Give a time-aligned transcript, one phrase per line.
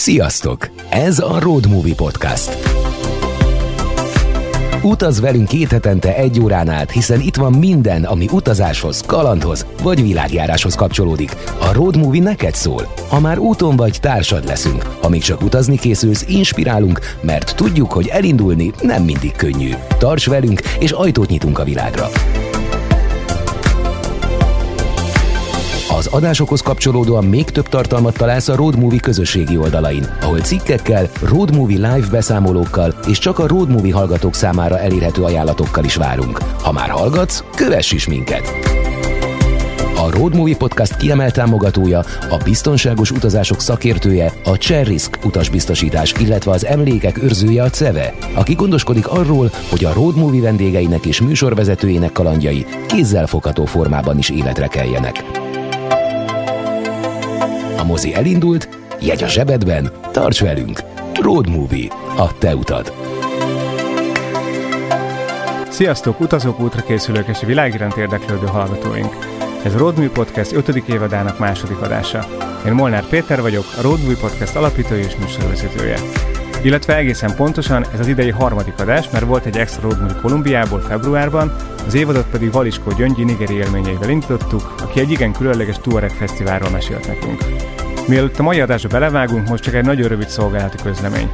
[0.00, 0.70] Sziasztok!
[0.90, 2.58] Ez a Road Movie Podcast.
[4.82, 10.02] Utaz velünk két hetente egy órán át, hiszen itt van minden, ami utazáshoz, kalandhoz vagy
[10.02, 11.36] világjáráshoz kapcsolódik.
[11.60, 12.92] A Road Movie neked szól.
[13.08, 14.82] Ha már úton vagy, társad leszünk.
[15.02, 19.72] Ha még csak utazni készülsz, inspirálunk, mert tudjuk, hogy elindulni nem mindig könnyű.
[19.98, 22.08] Tarts velünk, és ajtót nyitunk a világra.
[25.96, 31.54] Az adásokhoz kapcsolódóan még több tartalmat találsz a Road Movie közösségi oldalain, ahol cikkekkel, Road
[31.54, 36.38] Movie live beszámolókkal és csak a Road Movie hallgatók számára elérhető ajánlatokkal is várunk.
[36.62, 38.52] Ha már hallgatsz, kövess is minket!
[39.96, 46.66] A Road Movie Podcast kiemelt támogatója, a biztonságos utazások szakértője, a Cherrisk utasbiztosítás, illetve az
[46.66, 52.66] emlékek őrzője a CEVE, aki gondoskodik arról, hogy a Road Movie vendégeinek és műsorvezetőjének kalandjai
[52.86, 55.46] kézzelfogható formában is életre keljenek.
[57.78, 58.68] A mozi elindult,
[59.00, 60.80] jegy a zsebedben, tarts velünk!
[61.20, 61.88] Road Movie.
[62.16, 62.92] A te utad.
[65.68, 69.16] Sziasztok, utazók, útra készülők és a világ iránt érdeklődő hallgatóink!
[69.64, 70.68] Ez a Road Movie Podcast 5.
[70.68, 72.26] évadának második adása.
[72.66, 75.98] Én Molnár Péter vagyok, a Road Movie Podcast alapítója és műsorvezetője.
[76.62, 80.80] Illetve egészen pontosan ez az idei harmadik adás, mert volt egy extra Road Movie Kolumbiából
[80.80, 86.70] februárban, az évadot pedig Valiskó Gyöngyi nigeri élményeivel indítottuk, aki egy igen különleges Tuareg Fesztiválról
[86.70, 87.44] mesélt nekünk.
[88.08, 91.30] Mielőtt a mai adásba belevágunk, most csak egy nagyon rövid szolgálati közlemény.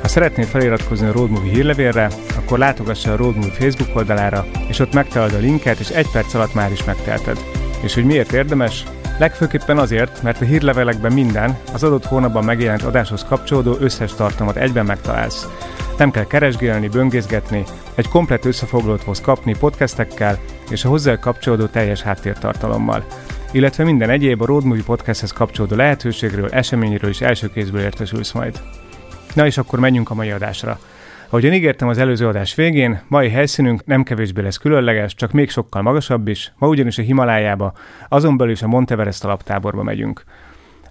[0.00, 4.78] Ha szeretnél feliratkozni a Road Movie hírlevélre, akkor látogass a Road Movie Facebook oldalára, és
[4.78, 7.38] ott megtalálod a linket, és egy perc alatt már is megtelted.
[7.80, 8.84] És hogy miért érdemes?
[9.18, 14.86] Legfőképpen azért, mert a hírlevelekben minden, az adott hónapban megjelent adáshoz kapcsolódó összes tartalmat egyben
[14.86, 15.46] megtalálsz.
[15.98, 20.38] Nem kell keresgélni, böngészgetni, egy komplet összefoglalót fogsz kapni podcastekkel
[20.70, 23.04] és a hozzá kapcsolódó teljes háttértartalommal
[23.52, 28.60] illetve minden egyéb a Road Movie Podcasthez kapcsolódó lehetőségről, eseményről is első kézből értesülsz majd.
[29.34, 30.78] Na és akkor menjünk a mai adásra.
[31.28, 35.82] Ahogyan ígértem az előző adás végén, mai helyszínünk nem kevésbé lesz különleges, csak még sokkal
[35.82, 37.72] magasabb is, ma ugyanis a Himalájába,
[38.08, 40.24] azon belül is a Monteverest alaptáborba megyünk.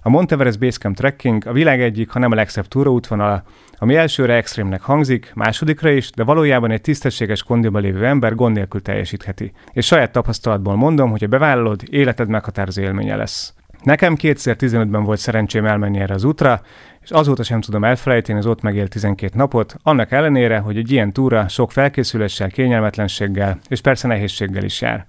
[0.04, 3.42] A Monteverest Basecamp Trekking a világ egyik, ha nem a legszebb túraútvonala,
[3.78, 8.82] ami elsőre extrémnek hangzik, másodikra is, de valójában egy tisztességes kondiban lévő ember gond nélkül
[8.82, 9.52] teljesítheti.
[9.72, 13.54] És saját tapasztalatból mondom, hogy a bevállalod, életed meghatározó élménye lesz.
[13.82, 16.60] Nekem 2015-ben volt szerencsém elmenni erre az útra,
[17.02, 21.12] és azóta sem tudom elfelejteni az ott megélt 12 napot, annak ellenére, hogy egy ilyen
[21.12, 25.06] túra sok felkészüléssel, kényelmetlenséggel és persze nehézséggel is jár.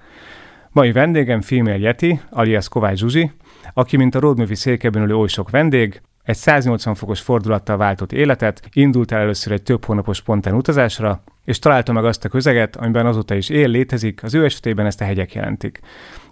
[0.72, 3.32] Mai vendégem Female Yeti, alias Kovács Zsuzsi,
[3.74, 8.12] aki, mint a Road Movie székeben ülő oly sok vendég, egy 180 fokos fordulattal váltott
[8.12, 12.76] életet, indult el először egy több hónapos spontán utazásra, és találta meg azt a közeget,
[12.76, 15.80] amiben azóta is él, létezik, az ő esetében ezt a hegyek jelentik.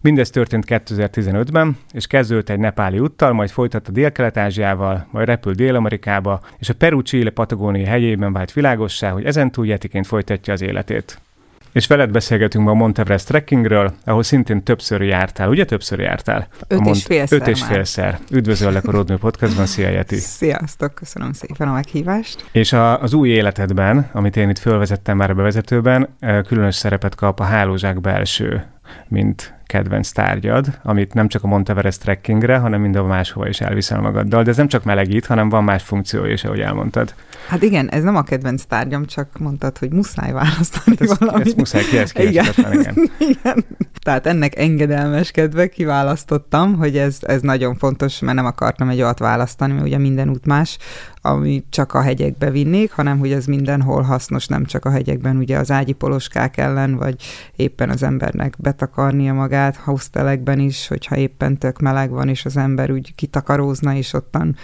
[0.02, 6.70] Mindez történt 2015-ben, és kezdődött egy nepáli úttal, majd folytatta Dél-Kelet-Ázsiával, majd repült Dél-Amerikába, és
[6.70, 11.22] a Peru-Chile Patagónia hegyében vált világossá, hogy ezentúl jetiként folytatja az életét.
[11.72, 15.50] És veled beszélgetünk ma a Monteverest trekkingről, ahol szintén többször jártál.
[15.50, 16.48] Ugye többször jártál?
[16.68, 18.20] Öt Mont- és félszer Öt és félszer.
[18.32, 20.16] Üdvözöllek a Rodnő Podcastban, szia Jeti.
[20.16, 22.46] Sziasztok, köszönöm szépen a meghívást.
[22.52, 27.16] És a, az új életedben, amit én itt fölvezettem már a bevezetőben, eh, különös szerepet
[27.16, 28.64] kap a hálózsák belső,
[29.08, 34.44] mint kedvenc tárgyad, amit nem csak a Monteverest trekkingre, hanem mindenhol máshova is elviszel magaddal.
[34.44, 37.14] De ez nem csak melegít, hanem van más funkciója is, ahogy elmondtad.
[37.48, 41.48] Hát igen, ez nem a kedvenc tárgyam, csak mondtad, hogy muszáj választani Hát ez, valamit.
[41.48, 42.46] ez muszáj ki, ez Igen.
[42.72, 42.96] igen.
[43.34, 43.66] igen.
[44.04, 49.74] Tehát ennek engedelmeskedve kiválasztottam, hogy ez, ez nagyon fontos, mert nem akartam egy olyat választani,
[49.74, 50.78] mert ugye minden út más,
[51.22, 55.58] ami csak a hegyekbe vinnék, hanem hogy ez mindenhol hasznos, nem csak a hegyekben, ugye
[55.58, 57.24] az ágyi poloskák ellen, vagy
[57.56, 62.92] éppen az embernek betakarnia magát, hostelekben is, hogyha éppen tök meleg van, és az ember
[62.92, 64.56] úgy kitakarózna, és ottan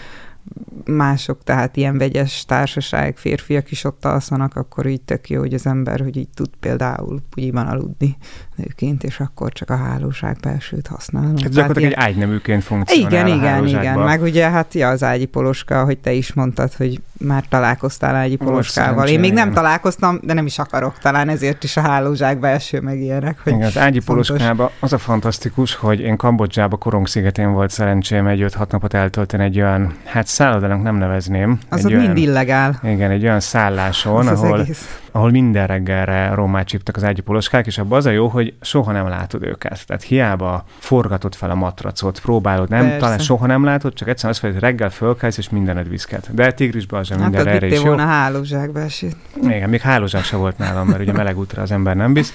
[0.85, 5.65] mások, tehát ilyen vegyes társaság, férfiak is ott alszanak, akkor így tök jó, hogy az
[5.65, 8.17] ember, hogy így tud például bugyiban aludni
[8.57, 11.33] nőként, és akkor csak a hálóság belsőt használom.
[11.35, 13.99] Ez gyakorlatilag ilyen- egy ágynevűként funkcionál igen, a igen, igen.
[13.99, 18.35] Meg ugye hát ja, az ágyi poloska, hogy te is mondtad, hogy már találkoztál ágyi
[18.35, 19.07] poloskával.
[19.07, 22.99] Én még nem találkoztam, de nem is akarok talán, ezért is a hálózság belső meg
[22.99, 23.39] ilyenek.
[23.43, 28.27] Hogy Igen, az ágyi poloskába az a fantasztikus, hogy én Kambodzsába Korong szigetén volt szerencsém
[28.27, 31.59] egy 5-6 napot eltölteni egy olyan, hát szállodának nem nevezném.
[31.69, 32.79] Az egy ott olyan, mind illegál.
[32.83, 34.99] Igen, egy olyan szálláson, Az az ahol, egész.
[35.17, 38.91] Ahol minden reggelre rommát csíptek az ágyi poloskák, és abban az a jó, hogy soha
[38.91, 39.85] nem látod őket.
[39.85, 42.97] Tehát hiába forgatod fel a matracot, próbálod, nem, Persze.
[42.97, 46.29] talán soha nem látod, csak egyszerűen mondod, hogy reggel fölkelsz, és mindened viszket.
[46.33, 47.95] De tigrisbe az sem Hát minden ott erre is vittél jó.
[47.95, 49.15] volna hálózság belsőt.
[49.41, 52.33] Igen, még hálózság se volt nálam, mert ugye meleg útra az ember nem visz.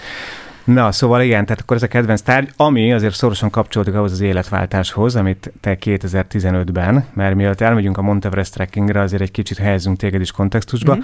[0.64, 4.20] Na, szóval igen, tehát akkor ez a kedvenc tárgy, ami azért szorosan kapcsolódik ahhoz az
[4.20, 10.20] életváltáshoz, amit te 2015-ben, mert mielőtt elmegyünk a Monteverest trekkingre, azért egy kicsit helyezünk téged
[10.20, 10.93] is kontextusba.
[10.93, 11.02] Mm-hmm.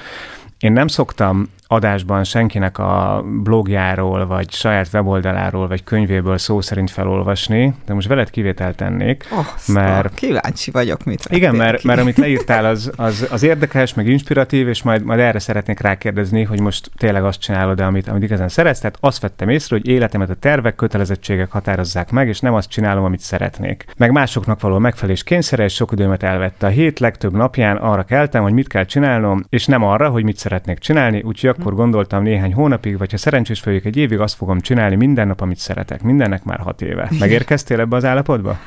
[0.58, 7.74] Én nem szoktam adásban senkinek a blogjáról, vagy saját weboldaláról, vagy könyvéből szó szerint felolvasni,
[7.86, 10.14] de most veled kivételt tennék, oh, mert...
[10.14, 14.82] Kíváncsi vagyok, mit Igen, mert, mert amit leírtál, az, az, az érdekes, meg inspiratív, és
[14.82, 18.78] majd, majd erre szeretnék rákérdezni, hogy most tényleg azt csinálod, amit, amit igazán szeretsz.
[18.78, 23.04] Tehát azt vettem észre, hogy életemet a tervek, kötelezettségek határozzák meg, és nem azt csinálom,
[23.04, 23.84] amit szeretnék.
[23.96, 26.66] Meg másoknak való megfelelés kényszere, és sok időmet elvette.
[26.66, 30.36] A hét legtöbb napján arra keltem, hogy mit kell csinálnom, és nem arra, hogy mit
[30.36, 34.60] szeretnék csinálni, úgyhogy akkor gondoltam néhány hónapig, vagy ha szerencsés vagyok egy évig, azt fogom
[34.60, 36.02] csinálni minden nap, amit szeretek.
[36.02, 37.10] Mindennek már hat éve.
[37.18, 38.58] Megérkeztél ebbe az állapotba?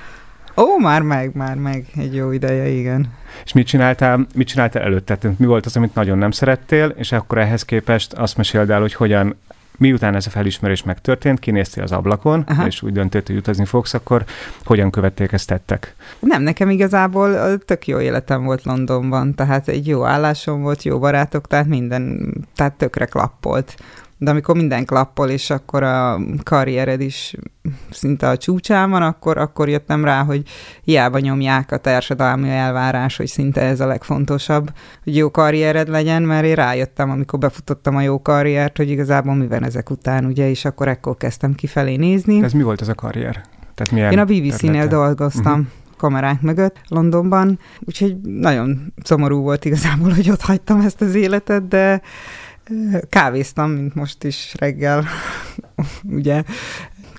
[0.58, 3.14] Ó, már meg, már meg, egy jó ideje, igen.
[3.46, 5.18] És mit csináltál, mit csináltál előtte?
[5.38, 8.94] Mi volt az, amit nagyon nem szerettél, és akkor ehhez képest azt meséld el, hogy
[8.94, 9.36] hogyan
[9.82, 12.66] miután ez a felismerés megtörtént, kinéztél az ablakon, Aha.
[12.66, 14.24] és úgy döntött, hogy utazni fogsz, akkor
[14.64, 15.96] hogyan követték ezt tettek?
[16.20, 21.48] Nem, nekem igazából tök jó életem volt Londonban, tehát egy jó állásom volt, jó barátok,
[21.48, 23.76] tehát minden, tehát tökre klappolt
[24.24, 27.36] de amikor minden klappol, és akkor a karriered is
[27.90, 30.44] szinte a csúcsán van, akkor, akkor jöttem rá, hogy
[30.84, 34.72] hiába nyomják a társadalmi elvárás, hogy szinte ez a legfontosabb,
[35.04, 39.48] hogy jó karriered legyen, mert én rájöttem, amikor befutottam a jó karriert, hogy igazából mi
[39.48, 42.44] van ezek után, ugye, és akkor ekkor kezdtem kifelé nézni.
[42.44, 43.44] Ez mi volt ez a karrier?
[43.76, 45.52] Tehát milyen Én a BBC-nél dolgoztam.
[45.52, 51.68] Uh-huh kamerák mögött Londonban, úgyhogy nagyon szomorú volt igazából, hogy ott hagytam ezt az életet,
[51.68, 52.02] de
[53.10, 55.06] kávéztam, mint most is reggel,
[56.18, 56.44] ugye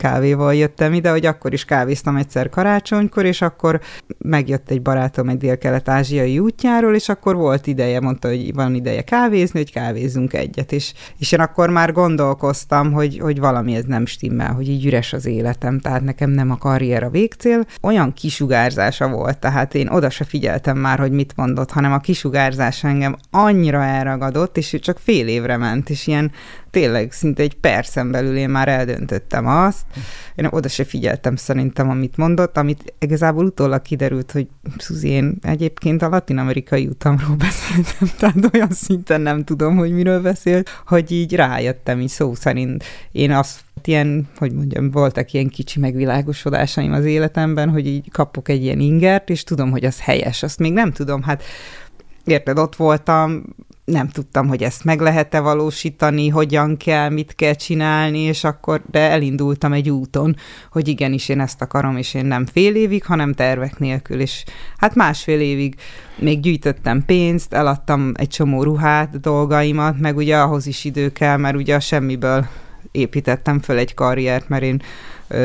[0.02, 3.80] kávéval jöttem ide, hogy akkor is kávéztam egyszer karácsonykor, és akkor
[4.18, 9.58] megjött egy barátom egy dél-kelet-ázsiai útjáról, és akkor volt ideje, mondta, hogy van ideje kávézni,
[9.58, 14.52] hogy kávézzunk egyet, és, és én akkor már gondolkoztam, hogy, hogy valami ez nem stimmel,
[14.52, 17.64] hogy így üres az életem, tehát nekem nem a karrier a végcél.
[17.82, 22.84] Olyan kisugárzása volt, tehát én oda se figyeltem már, hogy mit mondott, hanem a kisugárzás
[22.84, 26.30] engem annyira elragadott, és csak fél évre ment, és ilyen
[26.72, 29.86] tényleg szinte egy percen belül én már eldöntöttem azt.
[30.34, 34.46] Én oda se figyeltem szerintem, amit mondott, amit igazából utólag kiderült, hogy
[34.78, 40.82] Szuzi, én egyébként a latin-amerikai utamról beszéltem, tehát olyan szinten nem tudom, hogy miről beszélt,
[40.86, 46.92] hogy így rájöttem, így szó szerint én azt ilyen, hogy mondjam, voltak ilyen kicsi megvilágosodásaim
[46.92, 50.42] az életemben, hogy így kapok egy ilyen ingert, és tudom, hogy az helyes.
[50.42, 51.42] Azt még nem tudom, hát
[52.24, 53.42] érted, ott voltam,
[53.84, 58.98] nem tudtam, hogy ezt meg lehet-e valósítani, hogyan kell, mit kell csinálni, és akkor, de
[58.98, 60.36] elindultam egy úton,
[60.70, 64.44] hogy igenis én ezt akarom, és én nem fél évig, hanem tervek nélkül, és
[64.76, 65.74] hát másfél évig.
[66.18, 71.56] Még gyűjtöttem pénzt, eladtam egy csomó ruhát, dolgaimat, meg ugye ahhoz is idő kell, mert
[71.56, 72.46] ugye semmiből
[72.90, 74.82] építettem föl egy karriert, mert én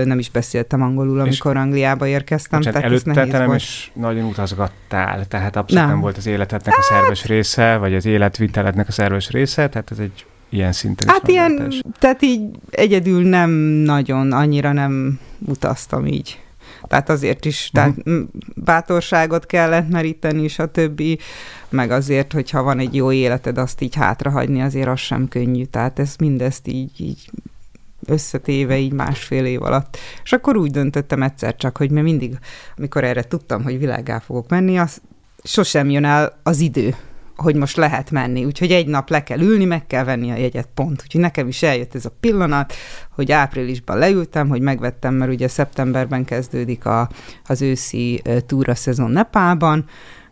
[0.06, 2.60] nem is beszéltem angolul, amikor és Angliába érkeztem.
[2.60, 3.60] Bocsánat, tehát előtte te nem volt.
[3.60, 7.96] is nagyon utazgattál, tehát abszolút nem, nem volt az életednek a szerves hát- része, vagy
[7.96, 13.24] az életvitelednek a szerves része, tehát ez egy ilyen szinten Hát ilyen, tehát így egyedül
[13.24, 16.40] nem nagyon, annyira nem utaztam így.
[16.88, 17.96] Tehát azért is, uh-huh.
[18.06, 21.20] tehát bátorságot kellett meríteni, és a többi,
[21.70, 25.64] meg azért, hogyha van egy jó életed, azt így hátrahagyni, azért az sem könnyű.
[25.64, 27.30] Tehát ezt mindezt így, így
[28.08, 29.98] összetéve így másfél év alatt.
[30.24, 32.38] És akkor úgy döntöttem egyszer csak, hogy mert mindig,
[32.78, 35.02] amikor erre tudtam, hogy világá fogok menni, az
[35.44, 36.96] sosem jön el az idő,
[37.36, 38.46] hogy most lehet menni.
[38.46, 41.02] Úgyhogy egy nap le kell ülni, meg kell venni a jegyet, pont.
[41.04, 42.74] Úgyhogy nekem is eljött ez a pillanat,
[43.12, 47.10] hogy áprilisban leültem, hogy megvettem, mert ugye szeptemberben kezdődik a,
[47.46, 49.86] az őszi túra szezon Nepálban,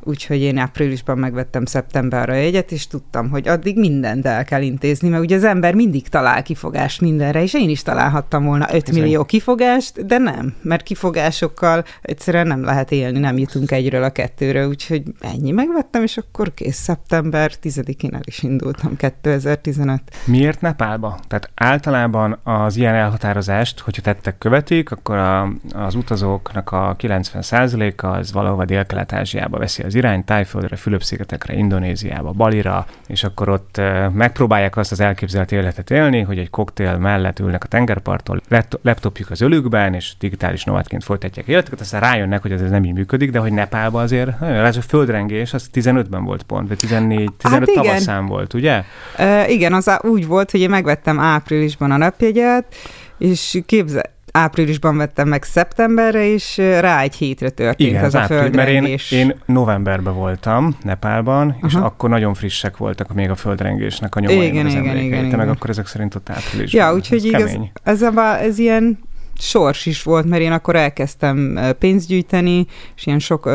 [0.06, 5.10] úgyhogy én áprilisban megvettem szeptemberre a jegyet, és tudtam, hogy addig mindent el kell intézni,
[5.10, 9.24] mert ugye az ember mindig talál kifogást mindenre, és én is találhattam volna 5 millió
[9.24, 15.04] kifogást, de nem, mert kifogásokkal egyszerűen nem lehet élni, nem jutunk egyről a kettőre, úgyhogy
[15.20, 20.02] ennyi megvettem, és akkor kész szeptember 10-én el is indultam 2015.
[20.26, 21.20] Miért Nepálba?
[21.28, 28.32] Tehát általában az ilyen elhatározást, hogyha tettek követik, akkor a, az utazóknak a 90%-a az
[28.32, 33.82] valahova Dél-Kelet-Ázsiába veszi az az irány Tájföldre, Fülöp-szigetekre, Indonéziába, Balira, és akkor ott
[34.14, 38.42] megpróbálják azt az elképzelt életet élni, hogy egy koktél mellett ülnek a tengerparton,
[38.82, 43.32] laptopjuk az ölükben, és digitális nomádként folytatják életüket, aztán rájönnek, hogy ez nem így működik,
[43.32, 47.84] de hogy Nepálban azért, ez a földrengés, az 15-ben volt pont, vagy 14, 15 hát
[47.84, 48.84] tavaszán volt, ugye?
[49.20, 52.76] Uh, igen, az úgy volt, hogy én megvettem áprilisban a napjegyet,
[53.18, 59.12] és képzel, áprilisban vettem meg szeptemberre, és rá egy hétre történt Igen, ez a földrengés.
[59.12, 61.86] Mert én, én novemberben voltam Nepálban, és Aha.
[61.86, 65.36] akkor nagyon frissek voltak még a földrengésnek a nyomai igen, az igen, igen, igen, Te
[65.36, 66.82] meg akkor ezek szerint ott áprilisban.
[66.82, 69.00] Ja, úgyhogy ez igaz, ez, a, ez ilyen
[69.38, 72.66] sors is volt, mert én akkor elkezdtem pénzt gyűjteni,
[72.96, 73.50] és ilyen sok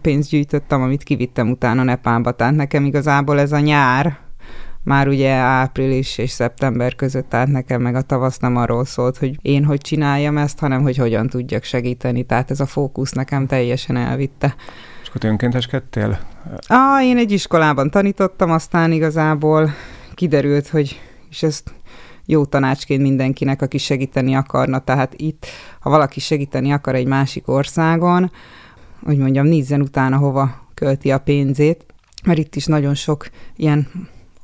[0.00, 2.32] pénzt gyűjtöttem, amit kivittem utána Nepálba.
[2.32, 4.18] Tehát nekem igazából ez a nyár,
[4.84, 9.38] már ugye április és szeptember között, tehát nekem meg a tavasz nem arról szólt, hogy
[9.42, 12.22] én hogy csináljam ezt, hanem hogy hogyan tudjak segíteni.
[12.22, 14.54] Tehát ez a fókusz nekem teljesen elvitte.
[15.02, 16.18] És akkor önkénteskedtél?
[16.66, 19.70] Ah, én egy iskolában tanítottam, aztán igazából
[20.14, 21.72] kiderült, hogy és ezt
[22.26, 24.78] jó tanácsként mindenkinek, aki segíteni akarna.
[24.78, 25.46] Tehát itt,
[25.80, 28.30] ha valaki segíteni akar egy másik országon,
[29.04, 31.86] hogy mondjam, nézzen utána, hova költi a pénzét,
[32.24, 33.88] mert itt is nagyon sok ilyen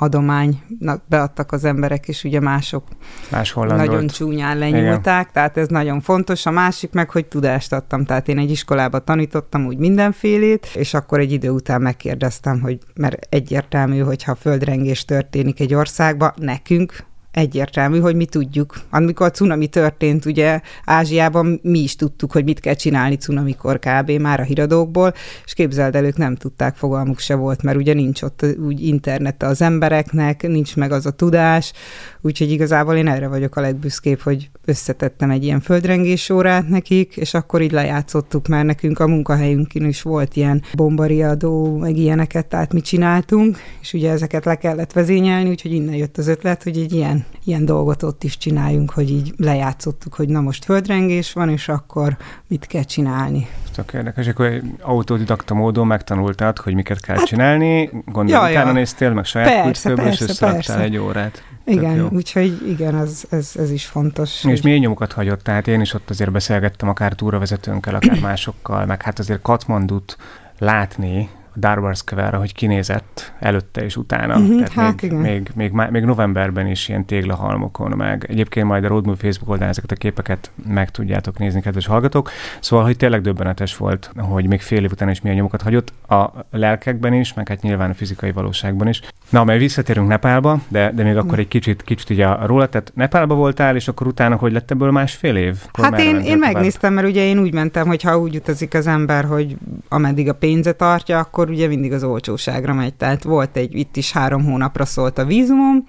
[0.01, 2.85] adománynak beadtak az emberek, és ugye mások
[3.31, 5.33] Máshol nagyon csúnyán lenyúlták, Igen.
[5.33, 6.47] tehát ez nagyon fontos.
[6.47, 11.19] A másik meg, hogy tudást adtam, tehát én egy iskolába tanítottam úgy mindenfélét, és akkor
[11.19, 17.07] egy idő után megkérdeztem, hogy mert egyértelmű, hogyha földrengés történik egy országba, nekünk
[17.39, 18.81] egyértelmű, hogy mi tudjuk.
[18.91, 24.11] Amikor a cunami történt, ugye Ázsiában mi is tudtuk, hogy mit kell csinálni cunamikor kb.
[24.11, 25.15] már a híradókból,
[25.45, 29.47] és képzeld el, ők nem tudták, fogalmuk se volt, mert ugye nincs ott úgy internete
[29.47, 31.73] az embereknek, nincs meg az a tudás,
[32.21, 37.35] úgyhogy igazából én erre vagyok a legbüszkébb, hogy összetettem egy ilyen földrengés órát nekik, és
[37.35, 42.81] akkor így lejátszottuk, mert nekünk a munkahelyünkön is volt ilyen bombariadó, meg ilyeneket, tehát mi
[42.81, 47.25] csináltunk, és ugye ezeket le kellett vezényelni, úgyhogy innen jött az ötlet, hogy egy ilyen
[47.45, 52.17] ilyen dolgot ott is csináljunk, hogy így lejátszottuk, hogy na most földrengés van, és akkor
[52.47, 53.47] mit kell csinálni.
[53.75, 58.73] Tök érdekes, akkor autodidakta módon megtanultad, hogy miket kell hát, csinálni, gondolom, ja, utána ja.
[58.73, 61.43] néztél, meg saját kulcsköből, és összeraktál egy órát.
[61.69, 64.45] Igen, úgyhogy igen, az, ez, ez is fontos.
[64.45, 65.43] És milyen nyomokat hagyott?
[65.43, 70.17] Tehát én is ott azért beszélgettem akár túravezetőnkkel, akár másokkal, meg hát azért Katmandut
[70.59, 74.39] látni, Darbarskvára, hogy kinézett előtte és utána.
[74.39, 78.89] Uh-huh, Tehát hát még, még, még, még, novemberben is ilyen téglahalmokon, meg egyébként majd a
[78.89, 82.31] Roadmove Facebook oldalán ezeket a képeket meg tudjátok nézni, kedves hallgatók.
[82.61, 86.31] Szóval, hogy tényleg döbbenetes volt, hogy még fél év után is milyen nyomokat hagyott a
[86.51, 89.03] lelkekben is, meg hát nyilván a fizikai valóságban is.
[89.31, 91.41] Na, mert visszatérünk Nepálba, de, de még akkor mhm.
[91.41, 94.91] egy kicsit, kicsit ugye a róla, tehát Nepálba voltál, és akkor utána hogy lett ebből
[94.91, 95.57] másfél év?
[95.69, 98.87] Akkor hát én, én megnéztem, mert ugye én úgy mentem, hogy ha úgy utazik az
[98.87, 99.57] ember, hogy
[99.89, 102.95] ameddig a pénze tartja, akkor akkor ugye mindig az olcsóságra megy.
[102.95, 105.85] Tehát volt egy, itt is három hónapra szólt a vízumom,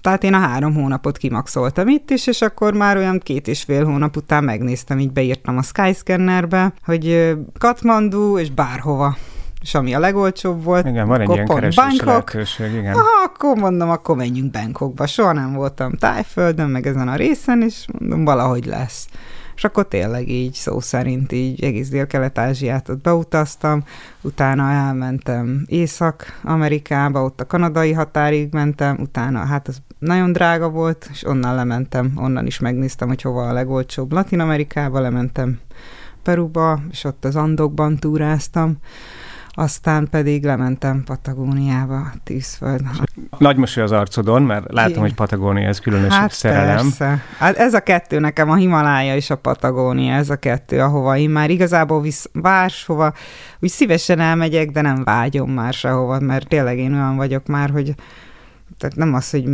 [0.00, 3.84] tehát én a három hónapot kimaxoltam itt is, és akkor már olyan két és fél
[3.84, 9.16] hónap után megnéztem, így beírtam a Skyscannerbe, hogy Katmandu és bárhova
[9.62, 10.86] és ami a legolcsóbb volt.
[10.86, 12.94] Igen, van egy ilyen keresési lehetőség, igen.
[12.94, 15.06] Aha, akkor mondom, akkor menjünk Bangkokba.
[15.06, 19.06] Soha nem voltam Tájföldön, meg ezen a részen, és mondom, valahogy lesz.
[19.60, 23.84] És akkor tényleg így szó szerint így egész Dél-Kelet-Ázsiát ott beutaztam,
[24.20, 31.26] utána elmentem Észak-Amerikába, ott a kanadai határig mentem, utána hát az nagyon drága volt, és
[31.26, 34.12] onnan lementem, onnan is megnéztem, hogy hova a legolcsóbb.
[34.12, 35.60] Latin-Amerikába lementem
[36.22, 38.76] Peruba, és ott az Andokban túráztam,
[39.52, 42.80] aztán pedig lementem Patagóniába, tűzföld.
[43.38, 45.02] Nagy mosoly az arcodon, mert látom, Igen.
[45.02, 46.76] hogy Patagónia ez különös hát szerelem.
[46.76, 47.22] Persze.
[47.38, 51.30] Hát ez a kettő nekem, a Himalája és a Patagónia, ez a kettő, ahova én
[51.30, 53.12] már igazából visz, máshova,
[53.60, 57.94] úgy szívesen elmegyek, de nem vágyom már sehova, mert tényleg én olyan vagyok már, hogy
[58.78, 59.44] tehát nem az, hogy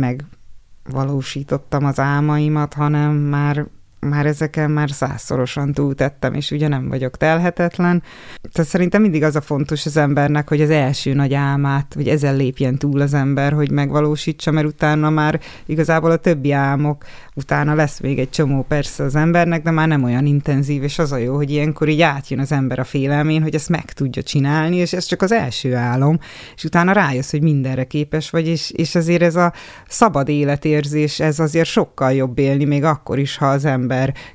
[0.85, 3.65] megvalósítottam az álmaimat, hanem már
[3.99, 8.03] már ezeken már százszorosan túltettem, és ugye nem vagyok telhetetlen.
[8.51, 12.35] Tehát szerintem mindig az a fontos az embernek, hogy az első nagy álmát, hogy ezen
[12.35, 17.03] lépjen túl az ember, hogy megvalósítsa, mert utána már igazából a többi álmok,
[17.35, 21.11] utána lesz még egy csomó persze az embernek, de már nem olyan intenzív, és az
[21.11, 24.75] a jó, hogy ilyenkor így átjön az ember a félelmén, hogy ezt meg tudja csinálni,
[24.75, 26.19] és ez csak az első álom,
[26.55, 29.53] és utána rájössz, hogy mindenre képes vagy, és, és azért ez a
[29.87, 33.86] szabad életérzés, ez azért sokkal jobb élni, még akkor is, ha az ember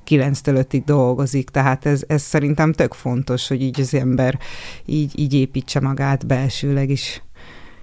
[0.08, 4.38] 9-től 5-ig dolgozik, tehát ez, ez szerintem tök fontos, hogy így az ember
[4.84, 7.22] így, így építse magát belsőleg is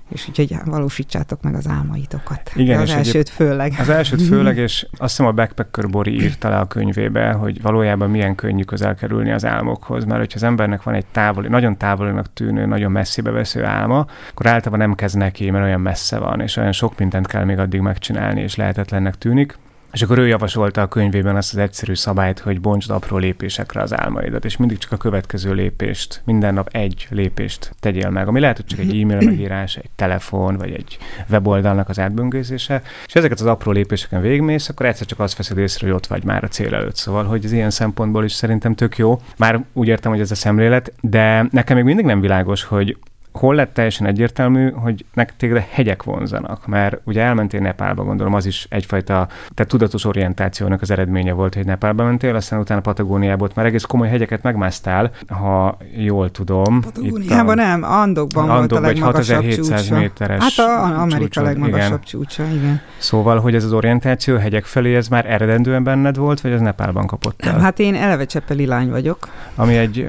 [0.10, 2.52] és úgyhogy valósítsátok meg az álmaitokat.
[2.56, 3.74] Igen, De az és elsőt főleg.
[3.80, 8.10] Az elsőt főleg, és azt hiszem a Backpacker Bori írta le a könyvébe, hogy valójában
[8.10, 12.34] milyen könnyű közel kerülni az álmokhoz, mert hogyha az embernek van egy távoli, nagyon távolinak
[12.34, 16.58] tűnő, nagyon messzibe vesző álma, akkor általában nem kezd neki, mert olyan messze van, és
[16.58, 19.58] olyan sok mindent kell még addig megcsinálni, és lehetetlennek tűnik
[19.92, 24.00] és akkor ő javasolta a könyvében azt az egyszerű szabályt, hogy bontsd apró lépésekre az
[24.00, 28.56] álmaidat, és mindig csak a következő lépést, minden nap egy lépést tegyél meg, ami lehet,
[28.56, 30.98] hogy csak egy e-mail megírás, egy telefon, vagy egy
[31.30, 35.88] weboldalnak az átböngészése, és ezeket az apró lépéseken végmész, akkor egyszer csak azt veszed észre,
[35.88, 36.96] hogy ott vagy már a cél előtt.
[36.96, 39.20] Szóval, hogy ez ilyen szempontból is szerintem tök jó.
[39.38, 42.98] Már úgy értem, hogy ez a szemlélet, de nekem még mindig nem világos, hogy
[43.32, 48.68] hol lett teljesen egyértelmű, hogy nektek hegyek vonzanak, mert ugye elmentél Nepálba, gondolom az is
[48.70, 53.66] egyfajta tehát tudatos orientációnak az eredménye volt, hogy Nepálba mentél, aztán utána Patagóniába ott már
[53.66, 56.82] egész komoly hegyeket megmásztál, ha jól tudom.
[56.82, 60.00] Patagóniában nem, Andokban Andok, volt a legmagasabb 6700 csúcsa.
[60.00, 62.02] méteres Hát a Amerika csúcson, legmagasabb igen.
[62.04, 62.82] csúcsa, igen.
[62.98, 67.08] Szóval, hogy ez az orientáció hegyek felé, ez már eredendően benned volt, vagy ez Nepálban
[67.08, 67.60] kapott el?
[67.60, 69.28] Hát én eleve Csepeli lány vagyok.
[69.56, 70.08] Ami egy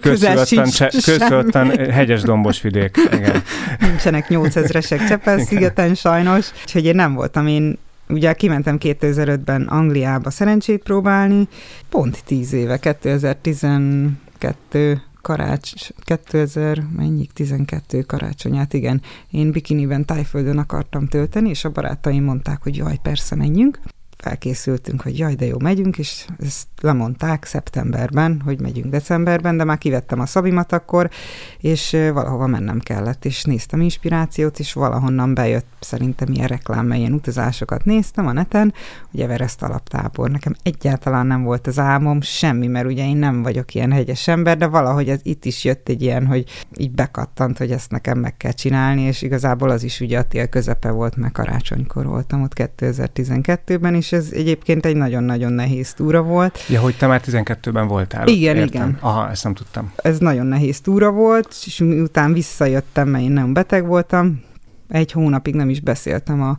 [0.00, 2.96] közvetlen hegyes dombos vidék.
[3.12, 3.42] Igen.
[3.88, 7.46] Nincsenek 8000-esek Csepel-szigeten sajnos, úgyhogy én nem voltam.
[7.46, 7.78] Én
[8.08, 11.48] ugye kimentem 2005-ben Angliába szerencsét próbálni,
[11.88, 15.72] pont 10 éve, 2012 karács,
[16.04, 19.02] 2000, mennyi, 12 karácsonyát, igen.
[19.30, 23.78] Én bikiniben tájföldön akartam tölteni, és a barátaim mondták, hogy jaj, persze menjünk
[24.22, 29.78] felkészültünk, hogy jaj, de jó, megyünk, és ezt lemondták szeptemberben, hogy megyünk decemberben, de már
[29.78, 31.10] kivettem a szabimat akkor,
[31.58, 37.84] és valahova mennem kellett, és néztem inspirációt, és valahonnan bejött szerintem ilyen reklám, ilyen utazásokat
[37.84, 38.74] néztem a neten,
[39.12, 40.30] ugye Everest alaptábor.
[40.30, 44.56] Nekem egyáltalán nem volt az álmom, semmi, mert ugye én nem vagyok ilyen hegyes ember,
[44.56, 46.44] de valahogy ez itt is jött egy ilyen, hogy
[46.76, 50.46] így bekattant, hogy ezt nekem meg kell csinálni, és igazából az is ugye a tél
[50.46, 56.58] közepe volt, mert karácsonykor voltam ott 2012-ben, és ez egyébként egy nagyon-nagyon nehéz túra volt.
[56.68, 58.26] Ja, hogy te már 12-ben voltál.
[58.26, 58.96] Igen, ott, igen.
[59.00, 59.92] Aha, ezt nem tudtam.
[59.96, 64.42] Ez nagyon nehéz túra volt, és miután visszajöttem, mert én nem beteg voltam,
[64.88, 66.56] egy hónapig nem is beszéltem a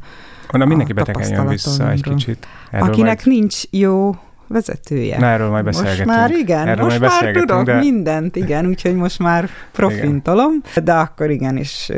[0.54, 2.48] Onnan mindenki betegen jön vissza egy kicsit.
[2.72, 3.38] Erről Akinek majd...
[3.38, 4.16] nincs jó
[4.48, 5.20] vezetője.
[5.20, 6.08] Na, erről majd beszélgetünk.
[6.08, 7.78] Most már igen, erről most már tudok de...
[7.78, 10.52] mindent, igen, úgyhogy most már profintolom,
[10.84, 11.92] de akkor igen, és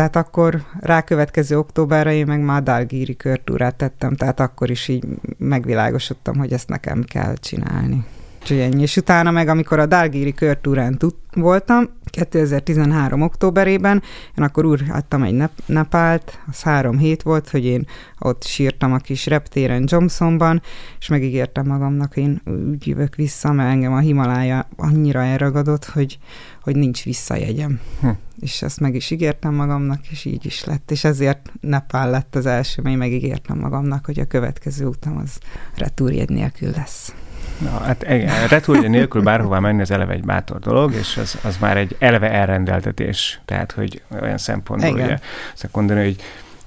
[0.00, 5.04] tehát akkor rákövetkező októberre én meg már Dalgíri körtúrát tettem, tehát akkor is így
[5.38, 8.04] megvilágosodtam, hogy ezt nekem kell csinálni.
[8.40, 8.82] Úgyhogy ennyi.
[8.82, 13.20] És utána meg, amikor a Dalgíri körtúrán tud, voltam, 2013.
[13.20, 14.02] októberében,
[14.38, 17.86] én akkor úgy adtam egy nep- Nepált, az három hét volt, hogy én
[18.18, 20.62] ott sírtam a kis reptéren Johnsonban,
[20.98, 26.18] és megígértem magamnak, én úgy jövök vissza, mert engem a Himalája annyira elragadott, hogy,
[26.62, 27.80] hogy nincs visszajegyem.
[28.00, 28.08] Hm.
[28.40, 30.90] És ezt meg is ígértem magamnak, és így is lett.
[30.90, 35.38] És ezért Nepál lett az első, mert én megígértem magamnak, hogy a következő utam az
[35.76, 37.14] retúrjegy nélkül lesz.
[37.60, 41.56] Na, hát igen, retúrja nélkül bárhová menni az eleve egy bátor dolog, és az, az
[41.60, 43.40] már egy eleve elrendeltetés.
[43.44, 45.04] Tehát, hogy olyan szempontból igen.
[45.04, 45.18] ugye,
[45.52, 46.16] azt mondani, hogy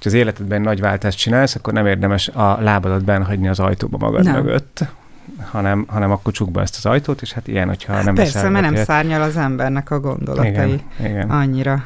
[0.04, 4.24] ha az életedben nagy váltást csinálsz, akkor nem érdemes a lábadat benhagyni az ajtóba magad
[4.24, 4.34] nem.
[4.34, 4.84] mögött,
[5.50, 8.48] hanem, hanem akkor csukd be ezt az ajtót, és hát ilyen, hogyha hát nem Persze,
[8.48, 11.30] mert nem szárnyal az embernek a gondolatai igen, igen.
[11.30, 11.84] annyira.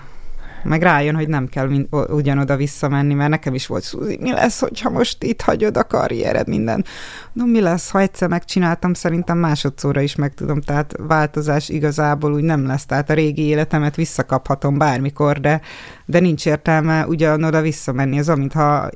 [0.63, 4.61] Meg rájön, hogy nem kell mind, ugyanoda visszamenni, mert nekem is volt Suzi, mi lesz,
[4.61, 6.49] hogyha most itt hagyod a karriered?
[6.49, 6.85] Minden.
[7.33, 12.43] No, mi lesz, ha egyszer megcsináltam, szerintem másodszorra is meg tudom, tehát változás igazából úgy
[12.43, 15.61] nem lesz, tehát a régi életemet visszakaphatom bármikor, de,
[16.09, 18.19] de nincs értelme ugyanoda visszamenni.
[18.19, 18.91] Ez amintha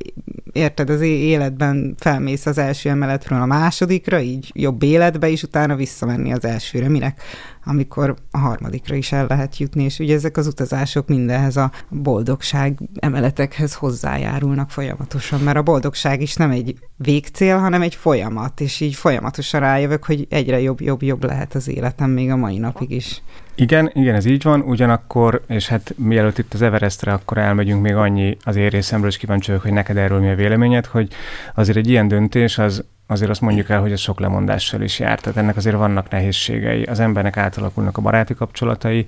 [0.53, 6.33] érted, az életben felmész az első emeletről a másodikra, így jobb életbe, és utána visszamenni
[6.33, 6.89] az elsőre.
[6.89, 7.23] Minek?
[7.65, 12.79] amikor a harmadikra is el lehet jutni, és ugye ezek az utazások mindenhez a boldogság
[12.95, 18.95] emeletekhez hozzájárulnak folyamatosan, mert a boldogság is nem egy végcél, hanem egy folyamat, és így
[18.95, 23.23] folyamatosan rájövök, hogy egyre jobb, jobb, jobb lehet az életem még a mai napig is.
[23.55, 27.95] Igen, igen, ez így van, ugyanakkor, és hát mielőtt itt az Everestre, akkor elmegyünk még
[27.95, 31.13] annyi az én részemről, és kíváncsi vagyok, hogy neked erről mi a véleményed, hogy
[31.55, 35.21] azért egy ilyen döntés az azért azt mondjuk el, hogy ez sok lemondással is jár.
[35.21, 36.83] Tehát ennek azért vannak nehézségei.
[36.83, 39.07] Az embernek átalakulnak a baráti kapcsolatai,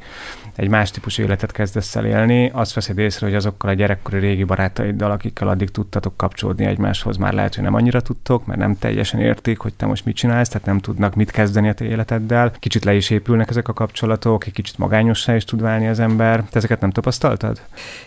[0.57, 4.45] egy más típusú életet kezdesz el élni, azt veszed észre, hogy azokkal a gyerekkori régi
[4.45, 9.21] barátaiddal, akikkel addig tudtatok kapcsolódni egymáshoz, már lehet, hogy nem annyira tudtok, mert nem teljesen
[9.21, 12.53] értik, hogy te most mit csinálsz, tehát nem tudnak mit kezdeni a te életeddel.
[12.59, 16.45] Kicsit le is épülnek ezek a kapcsolatok, egy kicsit magányossá is tud válni az ember.
[16.51, 17.61] Te ezeket nem tapasztaltad?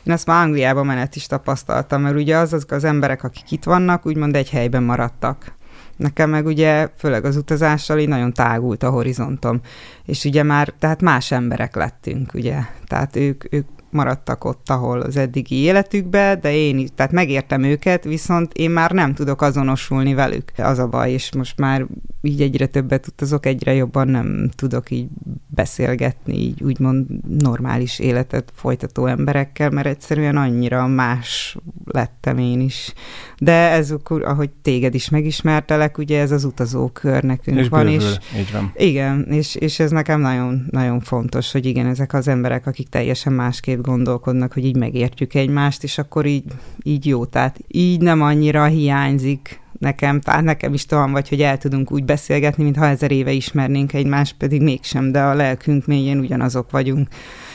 [0.04, 3.64] Én ezt már Angliában menet is tapasztaltam, mert ugye az, azok az emberek, akik itt
[3.64, 5.56] vannak, úgymond egy helyben maradtak.
[5.98, 9.62] Nekem meg ugye, főleg az utazással így nagyon tágult a horizontom.
[10.06, 12.60] És ugye már, tehát más emberek lettünk, ugye.
[12.86, 18.04] Tehát ők, ők maradtak ott, ahol az eddigi életükbe, de én is, tehát megértem őket,
[18.04, 20.52] viszont én már nem tudok azonosulni velük.
[20.58, 21.86] Az a baj, és most már
[22.28, 25.08] így egyre többet utazok, egyre jobban nem tudok így
[25.48, 27.06] beszélgetni, így úgymond
[27.40, 32.94] normális életet folytató emberekkel, mert egyszerűen annyira más lettem én is.
[33.38, 37.86] De ez, ahogy téged is megismertelek, ugye ez az utazókör nekünk és van.
[37.86, 38.72] Bővül, és így van.
[38.76, 43.34] Igen, és, és ez nekem nagyon, nagyon fontos, hogy igen, ezek az emberek, akik teljesen
[43.34, 46.44] másképp gondolkodnak, hogy így megértjük egymást, és akkor így,
[46.84, 47.26] így jó.
[47.26, 52.04] Tehát így nem annyira hiányzik nekem, tehát nekem is tudom, vagy hogy el tudunk úgy
[52.04, 57.08] beszélgetni, mintha ezer éve ismernénk egymást, pedig mégsem, de a lelkünk mélyén ugyanazok vagyunk.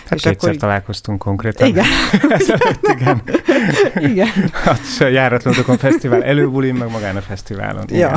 [0.05, 0.61] Hát és kétszer akkor...
[0.61, 1.69] találkoztunk konkrétan.
[1.69, 1.85] Igen.
[2.29, 3.23] Ezelőtt, igen.
[3.95, 4.29] igen.
[4.53, 7.85] Hát a járatlanokon fesztivál előbulin, meg magán a fesztiválon.
[7.89, 7.99] Igen.
[7.99, 8.17] Ja.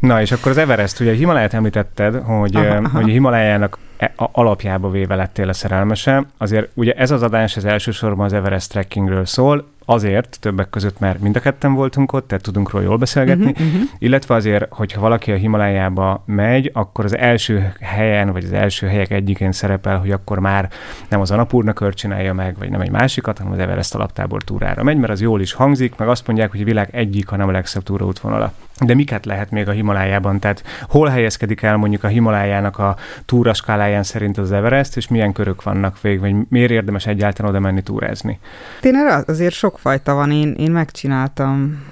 [0.00, 2.88] Na, és akkor az Everest, ugye a Himaláját említetted, hogy, aha, aha.
[2.88, 3.78] hogy a Himalájának
[4.16, 6.24] alapjába véve lettél a szerelmese.
[6.36, 11.20] Azért ugye ez az adás az elsősorban az Everest trekkingről szól, azért többek között, mert
[11.20, 13.82] mind a ketten voltunk ott, tehát tudunk róla jól beszélgetni, uh-huh, uh-huh.
[13.98, 19.10] illetve azért, hogyha valaki a Himalájába megy, akkor az első helyen, vagy az első helyek
[19.10, 20.70] egyikén szerepel, hogy akkor már
[21.08, 24.82] nem az Anapurna kör csinálja meg, vagy nem egy másikat, hanem az Everest alaptábor túrára
[24.82, 27.52] megy, mert az jól is hangzik, meg azt mondják, hogy a világ egyik, hanem a
[27.52, 28.52] legszebb túraútvonala.
[28.84, 30.38] De miket lehet még a Himalájában?
[30.38, 35.62] Tehát hol helyezkedik el mondjuk a Himalájának a túraskáláján szerint az Everest, és milyen körök
[35.62, 38.38] vannak végig, vagy miért érdemes egyáltalán oda menni túrázni?
[38.82, 40.30] Én erre azért sokfajta van.
[40.30, 41.84] Én, én megcsináltam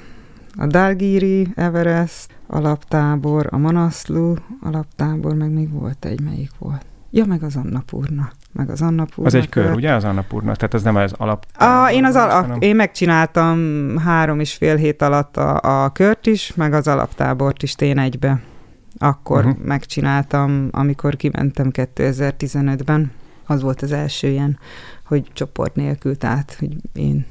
[0.57, 6.85] a Dalgiri, Everest, alaptábor, a Manaslu alaptábor, meg még volt egy, melyik volt.
[7.11, 8.31] Ja, meg az Annapurna.
[8.55, 9.27] Meg az Annapurna.
[9.27, 10.57] Az egy kör, kör, ugye az Annapurna?
[10.57, 11.47] Tehát ez nem az alap.
[11.59, 12.61] A, én, az alap, hanem...
[12.61, 17.75] én megcsináltam három és fél hét alatt a, a kört is, meg az alaptábort is
[17.75, 18.41] tén egybe.
[18.99, 19.65] Akkor uh-huh.
[19.65, 23.13] megcsináltam, amikor kimentem 2015-ben.
[23.47, 24.59] Az volt az első ilyen,
[25.07, 27.27] hogy csoport nélkül, tehát hogy én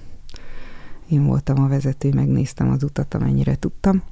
[1.13, 4.03] én voltam a vezető, megnéztem az utat, amennyire tudtam.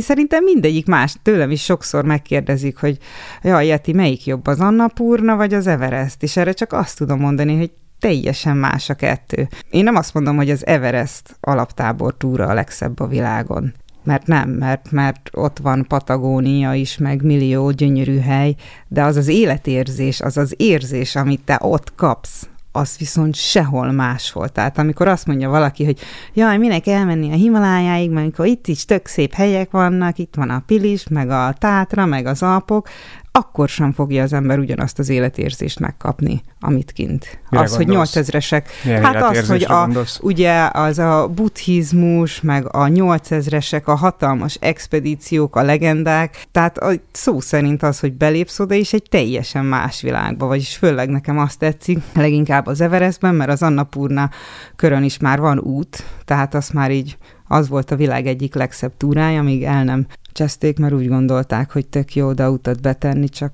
[0.00, 2.98] Szerintem mindegyik más, tőlem is sokszor megkérdezik, hogy
[3.42, 6.22] ja, Jeti, melyik jobb, az Annapurna vagy az Everest?
[6.22, 9.48] És erre csak azt tudom mondani, hogy teljesen más a kettő.
[9.70, 13.72] Én nem azt mondom, hogy az Everest alaptábor túra a legszebb a világon.
[14.04, 18.54] Mert nem, mert, mert ott van Patagónia is, meg millió gyönyörű hely,
[18.88, 24.48] de az az életérzés, az az érzés, amit te ott kapsz, az viszont sehol máshol.
[24.48, 25.98] Tehát amikor azt mondja valaki, hogy
[26.34, 30.50] jaj, minek elmenni a Himalájáig, mert amikor itt is tök szép helyek vannak, itt van
[30.50, 32.88] a Pilis, meg a Tátra, meg az Alpok,
[33.32, 37.40] akkor sem fogja az ember ugyanazt az életérzést megkapni, amit kint.
[37.50, 38.14] Mire az, gondolsz?
[38.14, 38.62] hogy 8000-esek.
[39.02, 39.88] Hát az, hogy a,
[40.20, 47.40] ugye az a buddhizmus, meg a 8000-esek, a hatalmas expedíciók, a legendák, tehát a szó
[47.40, 51.98] szerint az, hogy belépsz oda, és egy teljesen más világba, vagyis főleg nekem azt tetszik,
[52.14, 54.30] leginkább az Everestben, mert az Annapurna
[54.76, 57.16] körön is már van út, tehát az már így
[57.52, 61.86] az volt a világ egyik legszebb túrája, amíg el nem cseszték, mert úgy gondolták, hogy
[61.86, 63.52] tök jó oda utat betenni, csak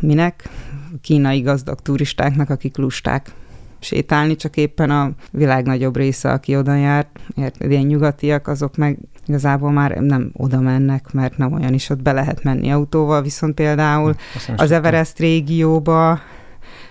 [0.00, 0.48] minek?
[1.00, 3.32] Kínai gazdag turistáknak, akik lusták
[3.78, 7.20] sétálni, csak éppen a világ nagyobb része, aki oda járt,
[7.58, 12.12] ilyen nyugatiak, azok meg igazából már nem oda mennek, mert nem olyan is ott be
[12.12, 14.14] lehet menni autóval, viszont például
[14.56, 16.20] az Everest régióba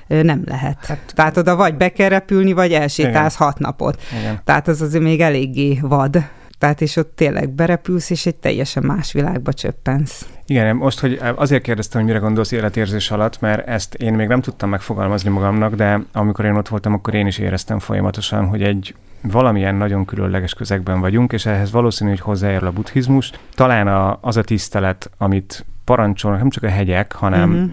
[0.07, 0.85] nem lehet.
[0.85, 3.47] Hát, Tehát oda vagy be kell repülni, vagy elsétálsz igen.
[3.47, 4.01] hat napot.
[4.19, 4.41] Igen.
[4.43, 6.17] Tehát az azért még eléggé vad.
[6.57, 10.27] Tehát és ott tényleg berepülsz, és egy teljesen más világba csöppensz.
[10.45, 14.41] Igen, most, hogy azért kérdeztem, hogy mire gondolsz életérzés alatt, mert ezt én még nem
[14.41, 18.95] tudtam megfogalmazni magamnak, de amikor én ott voltam, akkor én is éreztem folyamatosan, hogy egy
[19.21, 23.31] valamilyen nagyon különleges közegben vagyunk, és ehhez valószínű, hogy hozzájárul a buddhizmus.
[23.53, 27.71] Talán a, az a tisztelet, amit parancsolnak nem csak a hegyek, hanem uh-huh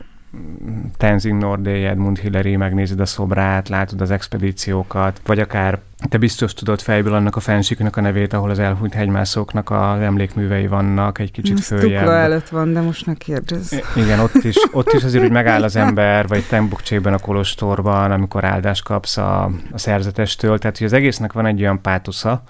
[0.96, 6.80] Tenzing Norgay, Edmund Hillary, megnézed a szobrát, látod az expedíciókat, vagy akár te biztos tudod
[6.80, 11.58] fejből annak a fensiknek a nevét, ahol az elhúnyt hegymászóknak az emlékművei vannak, egy kicsit
[11.58, 12.08] Ezt följebb.
[12.08, 13.74] előtt van, de most ne kérdezz.
[13.96, 18.44] igen, ott is, ott is azért, hogy megáll az ember, vagy Tembukcsékben a kolostorban, amikor
[18.44, 20.58] áldást kapsz a, a szerzetestől.
[20.58, 22.42] Tehát, hogy az egésznek van egy olyan pátusza,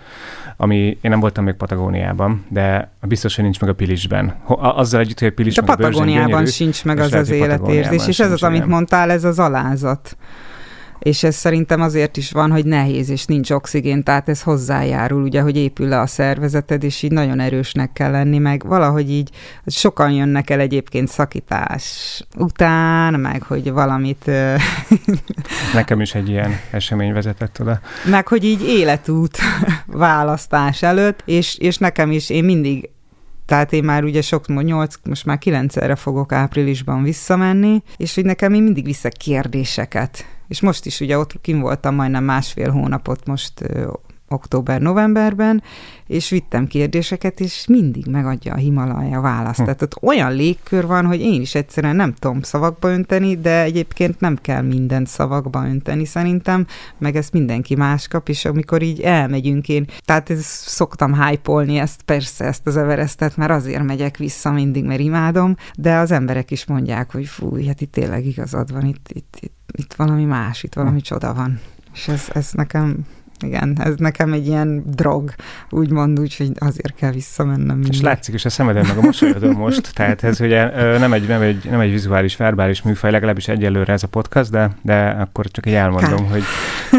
[0.56, 4.34] ami én nem voltam még Patagóniában, de biztos, hogy nincs meg a Pilisben.
[4.46, 8.42] Azzal együtt, hogy a Pilis de Patagóniában sincs meg az az életérzés, és ez az,
[8.42, 10.16] amit mondtál, ez az alázat
[11.02, 15.40] és ez szerintem azért is van, hogy nehéz, és nincs oxigén, tehát ez hozzájárul, ugye,
[15.40, 19.30] hogy épül le a szervezeted, és így nagyon erősnek kell lenni, meg valahogy így
[19.66, 24.30] sokan jönnek el egyébként szakítás után, meg hogy valamit...
[25.74, 27.80] Nekem is egy ilyen esemény vezetett oda.
[28.10, 29.38] Meg hogy így életút
[29.86, 32.90] választás előtt, és, és nekem is, én mindig
[33.46, 38.52] tehát én már ugye sok, nyolc, most már kilencszerre fogok áprilisban visszamenni, és hogy nekem
[38.52, 43.52] én mindig vissza kérdéseket és most is ugye ott kim voltam majdnem másfél hónapot most
[44.28, 45.62] október-novemberben,
[46.12, 49.58] és vittem kérdéseket, és mindig megadja a Himalaja választ.
[49.58, 49.64] Hm.
[49.64, 54.20] Tehát ott olyan légkör van, hogy én is egyszerűen nem tudom szavakba önteni, de egyébként
[54.20, 56.66] nem kell mindent szavakba önteni szerintem,
[56.98, 62.02] meg ezt mindenki más kap, és amikor így elmegyünk én, tehát ez, szoktam hype ezt,
[62.02, 66.66] persze ezt az Everestet, mert azért megyek vissza mindig, mert imádom, de az emberek is
[66.66, 70.74] mondják, hogy fú, hát itt tényleg igazad van, itt, itt, itt, itt valami más, itt
[70.74, 71.04] valami hm.
[71.04, 71.60] csoda van.
[71.94, 73.06] És ez, ez nekem
[73.42, 75.34] igen, ez nekem egy ilyen drog,
[75.70, 77.76] úgymond úgy, hogy azért kell visszamennem.
[77.76, 77.92] Mindig.
[77.92, 81.40] És látszik is a szemeden, meg a mosolyodon most, tehát ez ugye nem egy, nem
[81.40, 85.66] egy, nem egy vizuális, verbális műfaj, legalábbis egyelőre ez a podcast, de, de akkor csak
[85.66, 86.42] egy elmondom, hogy,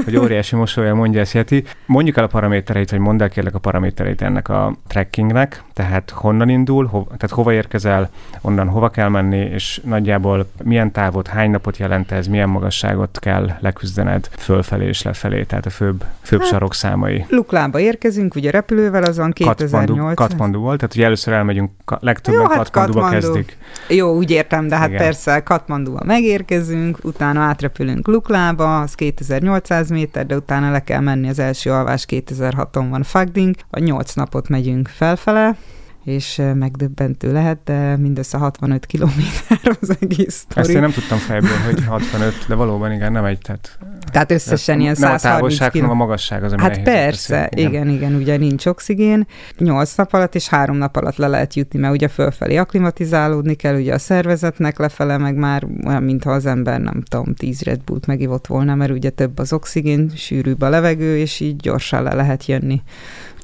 [0.04, 1.64] hogy óriási mosolya mondja ezt Jeti.
[1.86, 6.50] Mondjuk el a paramétereit, vagy mondd el kérlek a paramétereit ennek a trekkingnek, tehát honnan
[6.50, 8.10] indul, ho, tehát hova érkezel,
[8.42, 13.52] onnan hova kell menni, és nagyjából milyen távot, hány napot jelent ez, milyen magasságot kell
[13.60, 17.26] leküzdened fölfelé és lefelé, tehát a főbb, főbb hát, sarokszámai.
[17.30, 20.16] Luklába érkezünk, ugye repülővel, azon 2008.
[20.16, 23.26] Katmandu volt, tehát ugye először elmegyünk, legtöbben Jó, hát Katmanduba Katmandu.
[23.28, 23.58] kezdik.
[23.88, 25.02] Jó, úgy értem, de hát Igen.
[25.02, 31.40] persze Katmanduba megérkezünk, utána átrepülünk Luklába, az 2800 méter, de utána le kell menni az
[31.40, 35.56] első alvás 2006-on van Fagding, a 8 napot megyünk felfele,
[36.04, 40.60] és megdöbbentő lehet, de mindössze 65 kilométer az egész sztori.
[40.60, 43.78] Ezt én nem tudtam fejből, hogy 65, de valóban igen, nem egy, tehát...
[44.12, 47.68] Tehát összesen ilyen 130 Nem a távolság, hanem a magasság az, ami Hát persze, beszél,
[47.68, 47.72] igen.
[47.72, 49.28] igen, igen, ugye nincs oxigén.
[49.58, 53.76] 8 nap alatt és 3 nap alatt le lehet jutni, mert ugye fölfelé aklimatizálódni kell,
[53.76, 58.06] ugye a szervezetnek lefele, meg már olyan, mintha az ember, nem tudom, 10 Red Bullt
[58.06, 62.46] megivott volna, mert ugye több az oxigén, sűrűbb a levegő, és így gyorsan le lehet
[62.46, 62.82] jönni.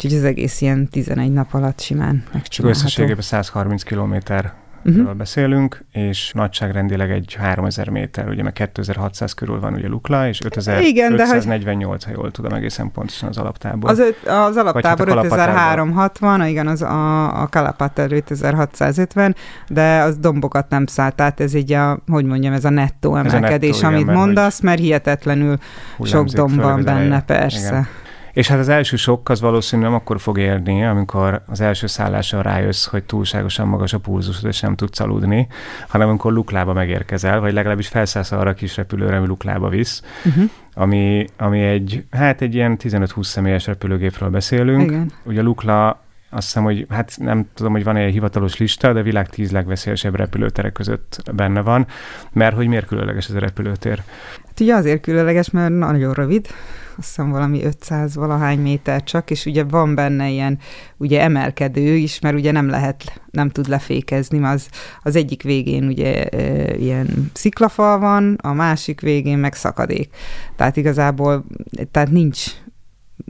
[0.03, 2.79] Úgyhogy az egész ilyen 11 nap alatt simán megcsinálható.
[2.79, 4.53] Összességében 130 kilométer
[4.85, 5.13] uh-huh.
[5.13, 12.03] beszélünk, és nagyságrendileg egy 3000 méter, ugye meg 2600 körül van ugye Lukla, és 5548,
[12.03, 13.89] ha jól tudom egészen pontosan az alaptábor.
[13.89, 19.35] Az, öt, az alaptábor hát 5360, igen, az a, a Kalapater 5650,
[19.67, 23.69] de az dombokat nem szállt, tehát ez így a, hogy mondjam, ez a nettó emelkedés,
[23.69, 25.57] ez a nettó, amit igen, mondasz, mert hihetetlenül
[26.03, 27.67] sok domb van benne, persze.
[27.67, 28.07] Igen.
[28.33, 32.41] És hát az első sok az valószínűleg nem akkor fog érni, amikor az első szállással
[32.41, 35.47] rájössz, hogy túlságosan magas a pulzusod, és nem tudsz aludni,
[35.87, 40.49] hanem amikor Luklába megérkezel, vagy legalábbis felszállsz arra a kis repülőre, ami Luklába visz, uh-huh.
[40.73, 44.91] ami, ami egy, hát egy ilyen 15-20 személyes repülőgépről beszélünk.
[44.91, 45.11] Igen.
[45.23, 49.03] Ugye Lukla azt hiszem, hogy hát nem tudom, hogy van-e egy hivatalos lista, de a
[49.03, 51.87] világ tíz legveszélyesebb repülőterek között benne van,
[52.31, 54.03] mert hogy miért különleges ez a repülőtér?
[54.45, 56.47] Hát ugye azért különleges, mert nagyon rövid,
[56.99, 60.59] azt hiszem valami 500 valahány méter csak, és ugye van benne ilyen
[60.97, 64.69] ugye emelkedő is, mert ugye nem lehet, nem tud lefékezni, mert az,
[65.01, 70.15] az egyik végén ugye e, ilyen sziklafal van, a másik végén meg szakadék.
[70.55, 71.45] Tehát igazából,
[71.91, 72.45] tehát nincs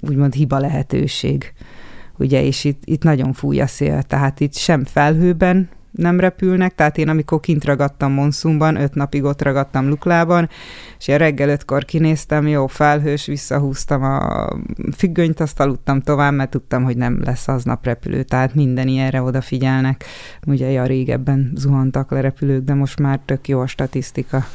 [0.01, 1.53] úgymond hiba lehetőség.
[2.17, 6.97] Ugye, és itt, itt nagyon fúj a szél, tehát itt sem felhőben nem repülnek, tehát
[6.97, 10.49] én amikor kint ragadtam Monszumban, öt napig ott ragadtam Luklában,
[10.99, 14.47] és én reggel ötkor kinéztem, jó, felhős, visszahúztam a
[14.97, 20.06] függönyt, azt aludtam tovább, mert tudtam, hogy nem lesz aznap repülő, tehát minden ilyenre odafigyelnek.
[20.45, 24.45] Ugye ja, régebben zuhantak le repülők, de most már tök jó a statisztika.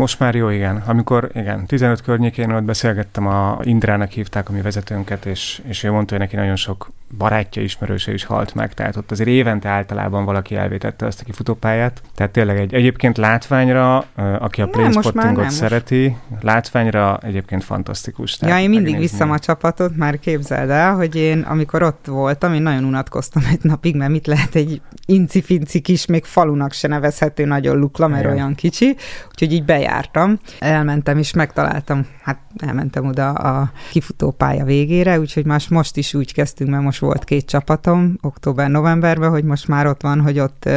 [0.00, 0.82] Most már jó, igen.
[0.86, 5.90] Amikor, igen, 15 környékén ott beszélgettem, a Indrának hívták a mi vezetőnket, és, és ő
[5.90, 10.24] mondta, hogy neki nagyon sok barátja, ismerőse is halt meg, tehát ott azért évente általában
[10.24, 12.02] valaki elvétette azt a kifutópályát.
[12.14, 14.04] Tehát tényleg egy egyébként látványra,
[14.38, 18.38] aki a planespottingot szereti, látványra egyébként fantasztikus.
[18.40, 22.62] Ja, én mindig viszem a csapatot, már képzeld el, hogy én amikor ott voltam, én
[22.62, 27.78] nagyon unatkoztam egy napig, mert mit lehet egy inci-finci kis, még falunak se nevezhető nagyon
[27.78, 28.34] lukla, mert Igen.
[28.34, 28.96] olyan kicsi,
[29.28, 35.96] úgyhogy így bejártam, elmentem és megtaláltam, hát elmentem oda a kifutópálya végére, úgyhogy most, most
[35.96, 40.38] is úgy kezdtünk, mert most volt két csapatom október-novemberben, hogy most már ott van, hogy
[40.38, 40.68] ott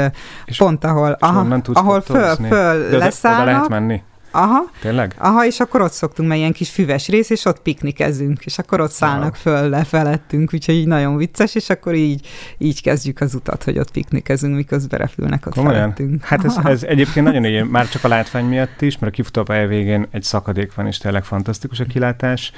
[0.45, 3.41] és pont ahol, aha, ahol föl, föl De leszállnak.
[3.41, 4.02] Oda lehet menni?
[4.36, 4.69] Aha.
[4.82, 5.15] Tényleg?
[5.17, 8.82] Aha, és akkor ott szoktunk, mert ilyen kis füves rész, és ott piknikezünk, és akkor
[8.82, 13.63] ott szállnak föl lefelettünk, úgyhogy így nagyon vicces, és akkor így, így kezdjük az utat,
[13.63, 15.82] hogy ott piknikezünk, miközben repülnek ott Komolyan?
[15.82, 16.24] felettünk.
[16.24, 19.67] Hát ez, ez, egyébként nagyon így, már csak a látvány miatt is, mert a kifutópálya
[19.67, 22.52] végén egy szakadék van, és tényleg fantasztikus a kilátás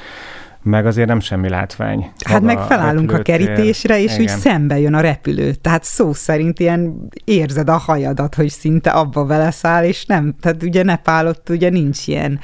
[0.66, 2.12] meg azért nem semmi látvány.
[2.26, 4.22] Hát meg felállunk a, a kerítésre, és Igen.
[4.22, 5.54] úgy szembe jön a repülő.
[5.54, 10.84] Tehát szó szerint ilyen érzed a hajadat, hogy szinte abba beleszáll, és nem, tehát ugye
[10.84, 12.40] Nepálott ugye nincs ilyen,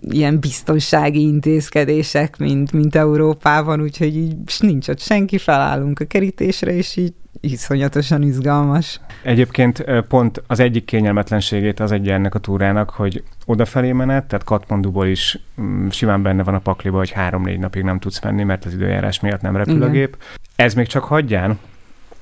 [0.00, 6.96] ilyen biztonsági intézkedések, mint, mint Európában, úgyhogy így nincs ott senki, felállunk a kerítésre, és
[6.96, 7.12] így
[7.44, 9.00] iszonyatosan izgalmas.
[9.22, 15.06] Egyébként pont az egyik kényelmetlenségét az egy ennek a túrának, hogy odafelé menet, tehát Katmanduból
[15.06, 18.72] is mm, simán benne van a pakliba, hogy három-négy napig nem tudsz menni, mert az
[18.72, 19.88] időjárás miatt nem repül Igen.
[19.88, 20.16] a gép.
[20.56, 21.58] Ez még csak hagyján,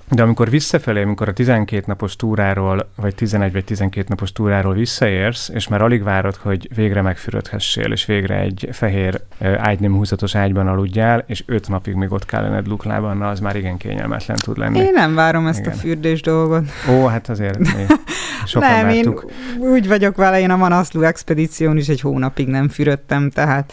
[0.09, 5.49] de amikor visszafelé, amikor a 12 napos túráról, vagy 11 vagy 12 napos túráról visszaérsz,
[5.49, 11.25] és már alig várod, hogy végre megfürödhessél, és végre egy fehér ágynem húzatos ágyban aludjál,
[11.27, 14.79] és 5 napig még ott kell lenned luklában, na az már igen kényelmetlen tud lenni.
[14.79, 15.73] Én nem várom ezt igen.
[15.73, 16.65] a fürdés dolgot.
[16.91, 17.67] Ó, hát azért mi
[18.47, 19.31] sokan Nem, vártuk.
[19.55, 23.73] én úgy vagyok vele, én a Manaszlu expedíción is egy hónapig nem fürödtem, tehát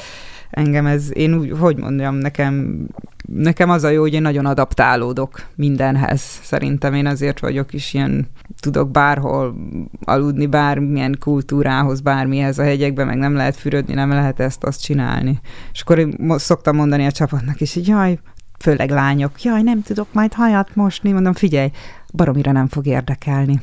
[0.50, 2.86] engem ez, én úgy, hogy mondjam, nekem,
[3.26, 6.22] nekem az a jó, hogy én nagyon adaptálódok mindenhez.
[6.42, 8.28] Szerintem én azért vagyok is ilyen,
[8.60, 9.56] tudok bárhol
[10.04, 15.40] aludni, bármilyen kultúrához, bármihez a hegyekben, meg nem lehet fürödni, nem lehet ezt, azt csinálni.
[15.74, 18.20] És akkor én szoktam mondani a csapatnak is, hogy jaj,
[18.60, 21.72] főleg lányok, jaj, nem tudok majd hajat mosni, mondom, figyelj,
[22.14, 23.62] baromira nem fog érdekelni.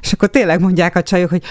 [0.00, 1.42] És akkor tényleg mondják a csajok, hogy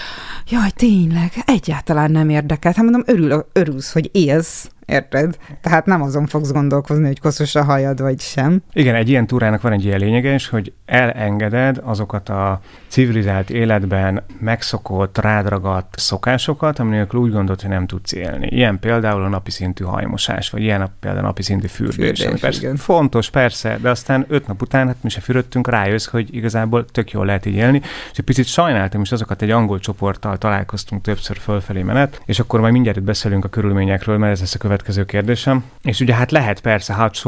[0.48, 2.72] jaj, tényleg, egyáltalán nem érdekel.
[2.76, 5.36] Hát mondom, örül, örülsz, hogy élsz, Érted?
[5.60, 8.62] Tehát nem azon fogsz gondolkozni, hogy koszos a hajad, vagy sem.
[8.72, 14.22] Igen, egy ilyen túrának van egy ilyen lényege is, hogy elengeded azokat a civilizált életben
[14.40, 18.46] megszokott, rádragadt szokásokat, aminélkül úgy gondolod, hogy nem tudsz élni.
[18.46, 22.20] Ilyen például a napi szintű hajmosás, vagy ilyen például a napi szintű fürdés.
[22.20, 22.76] fürdés persze igen.
[22.76, 27.10] fontos, persze, de aztán öt nap után, hát mi se fürödtünk, rájössz, hogy igazából tök
[27.10, 27.80] jól lehet így élni,
[28.12, 32.60] és egy picit sajnáltam is azokat egy angol csoporttal találkoztunk többször fölfelé menet, és akkor
[32.60, 35.64] majd mindjárt beszélünk a körülményekről, mert ez lesz a következő kérdésem.
[35.82, 37.18] És ugye hát lehet persze hot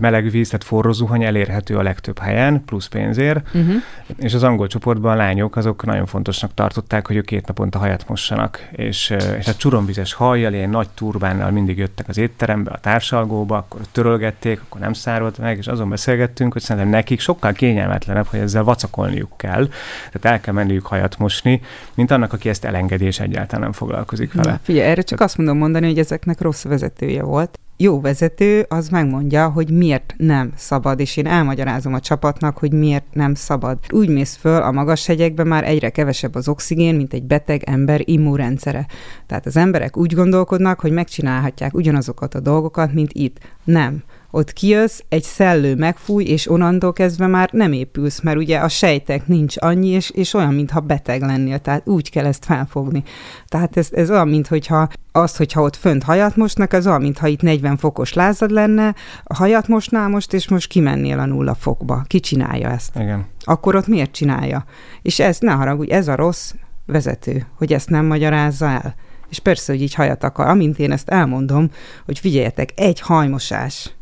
[0.00, 3.74] meleg víz, tehát forró zuhany elérhető a legtöbb helyen, plusz pénzért, uh-huh.
[4.18, 8.08] és az angol csoportban a lányok azok nagyon fontosnak tartották, hogy ők két naponta hajat
[8.08, 13.56] mossanak, és, és a csuromvizes hajjal, ilyen nagy turbánnal mindig jöttek az étterembe, a társalgóba,
[13.56, 18.44] akkor törölgették, akkor nem szárolt meg, és azon beszélgettünk, hogy szerintem nekik sokkal kényelmetlenebb, hogy
[18.44, 19.68] ezzel vacakolniuk kell,
[20.12, 21.60] tehát el kell menniük hajat mosni,
[21.94, 24.50] mint annak, aki ezt elengedi, és egyáltalán nem foglalkozik vele.
[24.50, 27.58] Na, figyelj, erre csak azt mondom mondani, hogy ezeknek rossz vezetője volt.
[27.76, 33.04] Jó vezető az megmondja, hogy miért nem szabad, és én elmagyarázom a csapatnak, hogy miért
[33.12, 33.78] nem szabad.
[33.90, 38.00] Úgy mész föl a magas hegyekbe, már egyre kevesebb az oxigén, mint egy beteg ember
[38.04, 38.86] immunrendszere.
[39.26, 43.38] Tehát az emberek úgy gondolkodnak, hogy megcsinálhatják ugyanazokat a dolgokat, mint itt.
[43.64, 44.02] Nem
[44.34, 49.26] ott kijössz, egy szellő megfúj, és onnantól kezdve már nem épülsz, mert ugye a sejtek
[49.26, 53.02] nincs annyi, és, és olyan, mintha beteg lennél, tehát úgy kell ezt felfogni.
[53.46, 57.42] Tehát ez, ez olyan, mintha az, hogyha ott fönt hajat mosnak, az olyan, mintha itt
[57.42, 58.94] 40 fokos lázad lenne,
[59.34, 62.04] hajat mosnál most, és most kimennél a nulla fokba.
[62.06, 62.96] Ki csinálja ezt?
[62.96, 63.26] Igen.
[63.40, 64.64] Akkor ott miért csinálja?
[65.02, 66.52] És ez, ne haragudj, ez a rossz
[66.86, 68.94] vezető, hogy ezt nem magyarázza el.
[69.28, 70.46] És persze, hogy így hajat akar.
[70.46, 71.70] Amint én ezt elmondom,
[72.04, 73.94] hogy figyeljetek, egy hajmosás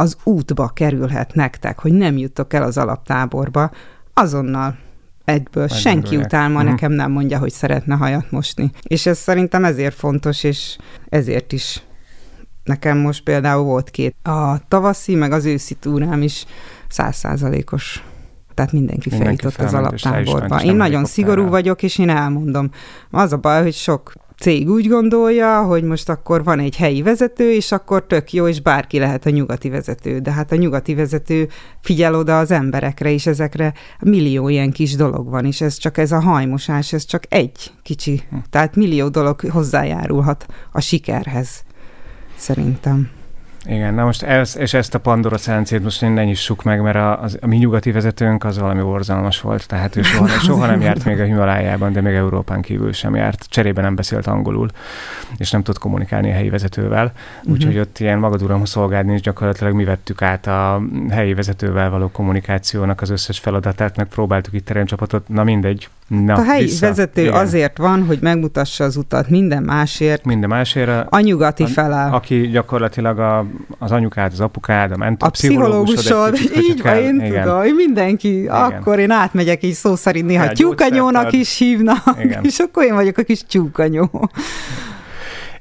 [0.00, 3.70] az útba kerülhet nektek, hogy nem juttok el az alaptáborba,
[4.14, 4.78] azonnal
[5.24, 5.66] egyből.
[5.70, 6.70] Meg Senki után ma uh-huh.
[6.70, 8.70] nekem nem mondja, hogy szeretne hajat mosni.
[8.82, 11.82] És ez szerintem ezért fontos, és ezért is
[12.64, 14.14] nekem most például volt két.
[14.22, 16.44] A tavaszi, meg az őszi túrám is
[16.88, 18.04] százszázalékos
[18.54, 20.62] tehát mindenki, mindenki feljutott az alaptáborba.
[20.62, 22.70] Én nagyon szigorú vagyok, és én elmondom.
[23.10, 27.52] Az a baj, hogy sok cég úgy gondolja, hogy most akkor van egy helyi vezető,
[27.52, 30.18] és akkor tök jó, és bárki lehet a nyugati vezető.
[30.18, 31.48] De hát a nyugati vezető
[31.80, 36.12] figyel oda az emberekre, és ezekre millió ilyen kis dolog van, és ez csak ez
[36.12, 38.22] a hajmosás, ez csak egy kicsi.
[38.50, 41.62] Tehát millió dolog hozzájárulhat a sikerhez,
[42.36, 43.19] szerintem.
[43.66, 47.22] Igen, na most ez, és ezt a Pandora szelencét most ne nyissuk meg, mert a,
[47.22, 51.04] az, a mi nyugati vezetőnk az valami borzalmas volt, tehát ő soha, soha nem járt
[51.04, 53.46] még a Himalájában, de még Európán kívül sem járt.
[53.48, 54.68] Cserébe nem beszélt angolul,
[55.36, 57.12] és nem tud kommunikálni a helyi vezetővel.
[57.42, 57.80] Úgyhogy uh-huh.
[57.80, 63.10] ott ilyen magaduram szolgálni is gyakorlatilag mi vettük át a helyi vezetővel való kommunikációnak az
[63.10, 65.88] összes feladatát, meg próbáltuk itt teremcsapatot, na mindegy.
[66.06, 66.86] Na, a helyi vissza.
[66.86, 67.34] vezető Igen.
[67.34, 70.24] azért van, hogy megmutassa az utat minden másért.
[70.24, 70.88] Minden másért.
[70.88, 72.14] A, a nyugati felel.
[72.14, 73.46] Aki gyakorlatilag a
[73.78, 77.42] az anyukád, az apukád, a mentor, a pszichológusod, így van, én igen.
[77.42, 78.54] tudom, hogy mindenki, igen.
[78.54, 82.44] akkor én átmegyek így szó szerint néha ja, tyúkanyónak is hívnak, igen.
[82.44, 84.30] és akkor én vagyok a kis tyúkanyó.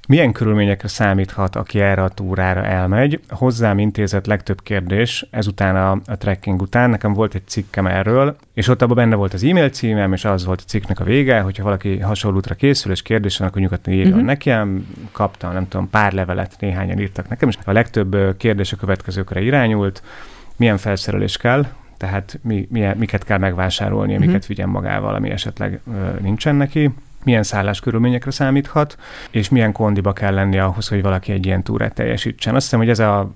[0.09, 3.19] Milyen körülményekre számíthat, aki erre a túrára elmegy?
[3.29, 6.89] Hozzám intézett legtöbb kérdés ezután a, a trekking után.
[6.89, 10.45] Nekem volt egy cikkem erről, és ott abban benne volt az e-mail címem, és az
[10.45, 14.11] volt a cikknek a vége, hogyha valaki hasonló útra készül, és kérdés akkor nyugodtan írjon
[14.11, 14.25] uh-huh.
[14.25, 14.87] nekem.
[15.11, 20.03] Kaptam, nem tudom, pár levelet, néhányan írtak nekem, és a legtöbb kérdés a következőkre irányult.
[20.55, 21.65] Milyen felszerelés kell,
[21.97, 24.27] tehát mi, milyen, miket kell megvásárolni, uh-huh.
[24.27, 26.91] miket vigyen magával, ami esetleg ö, nincsen neki
[27.23, 28.97] milyen szállás körülményekre számíthat,
[29.31, 32.55] és milyen kondiba kell lenni ahhoz, hogy valaki egy ilyen túrát teljesítsen.
[32.55, 33.31] Azt hiszem, hogy ez a,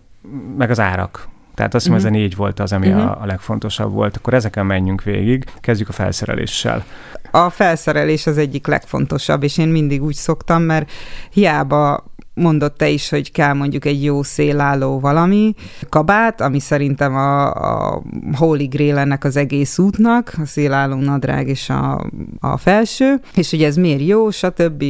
[0.57, 2.11] meg az árak Tehát azt hiszem, uh-huh.
[2.11, 3.03] ez a négy volt az, ami uh-huh.
[3.03, 4.17] a, a legfontosabb volt.
[4.17, 5.45] Akkor ezeken menjünk végig.
[5.61, 6.85] Kezdjük a felszereléssel.
[7.31, 10.91] A felszerelés az egyik legfontosabb, és én mindig úgy szoktam, mert
[11.31, 15.53] hiába mondott te is, hogy kell mondjuk egy jó szélálló valami
[15.89, 18.01] kabát, ami szerintem a, a
[18.33, 22.09] Holy Grail ennek az egész útnak, a szélálló nadrág és a,
[22.39, 24.83] a felső, és hogy ez miért jó, stb.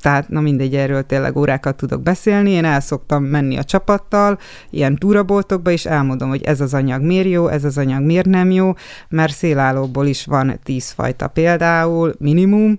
[0.00, 2.50] Tehát, na mindegy, erről tényleg órákat tudok beszélni.
[2.50, 4.38] Én el szoktam menni a csapattal,
[4.70, 8.50] ilyen túraboltokba, és elmondom, hogy ez az anyag miért jó, ez az anyag miért nem
[8.50, 8.72] jó,
[9.08, 12.78] mert szélállóból is van tíz fajta például, minimum,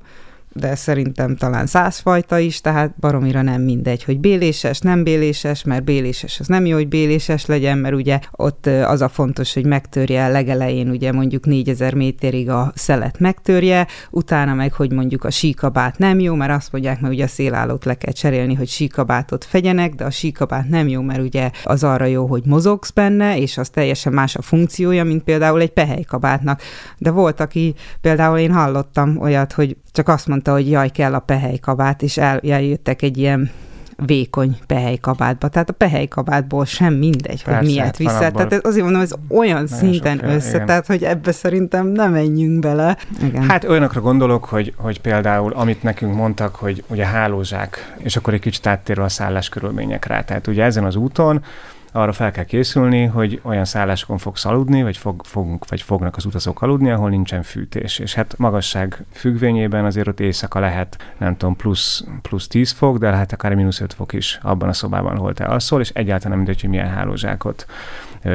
[0.54, 6.40] de szerintem talán százfajta is, tehát baromira nem mindegy, hogy béléses, nem béléses, mert béléses
[6.40, 10.30] az nem jó, hogy béléses legyen, mert ugye ott az a fontos, hogy megtörje a
[10.30, 16.20] legelején, ugye mondjuk 4000 méterig a szelet megtörje, utána meg, hogy mondjuk a síkabát nem
[16.20, 20.06] jó, mert azt mondják, mert ugye a szélállót le kell cserélni, hogy síkabátot fegyenek, de
[20.06, 24.14] a síkabát nem jó, mert ugye az arra jó, hogy mozogsz benne, és az teljesen
[24.14, 26.62] más a funkciója, mint például egy pehelykabátnak.
[26.98, 31.20] De volt, aki például én hallottam olyat, hogy csak azt mondta, hogy jaj, kell a
[31.20, 33.52] pehelykabát, és el, eljöttek egy ilyen
[34.06, 35.48] vékony pehelykabátba.
[35.48, 38.34] Tehát a pehelykabátból sem mindegy, Persze, hogy miért hát viszed.
[38.34, 40.66] Tehát azért mondom, ez olyan szinten össze, igen.
[40.66, 42.98] tehát hogy ebbe szerintem nem menjünk bele.
[43.24, 43.50] Igen.
[43.50, 48.40] Hát olyanokra gondolok, hogy, hogy például, amit nekünk mondtak, hogy ugye hálózsák, és akkor egy
[48.40, 50.24] kicsit áttérve a szállás körülményekre.
[50.24, 51.44] Tehát ugye ezen az úton
[51.92, 56.26] arra fel kell készülni, hogy olyan szállásokon fogsz aludni, vagy, fog, fogunk, vagy fognak az
[56.26, 58.00] utazók aludni, ahol nincsen fűtés.
[58.00, 63.10] És hát magasság függvényében azért ott éjszaka lehet, nem tudom, plusz, plusz 10 fok, de
[63.10, 66.38] lehet akár mínusz 5 fok is abban a szobában, ahol te alszol, és egyáltalán nem
[66.38, 67.66] mindegy, hogy milyen hálózsákot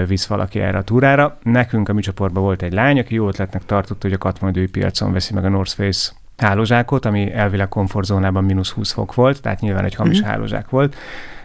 [0.06, 1.38] visz valaki erre a túrára.
[1.42, 5.12] Nekünk a mi csoportban volt egy lány, aki jó ötletnek tartotta, hogy a katmandői piacon
[5.12, 9.84] veszi meg a North Face hálózsákot, ami elvileg komfortzónában mínusz 20 fok volt, tehát nyilván
[9.84, 10.28] egy hamis mm-hmm.
[10.28, 10.96] hálózsák volt,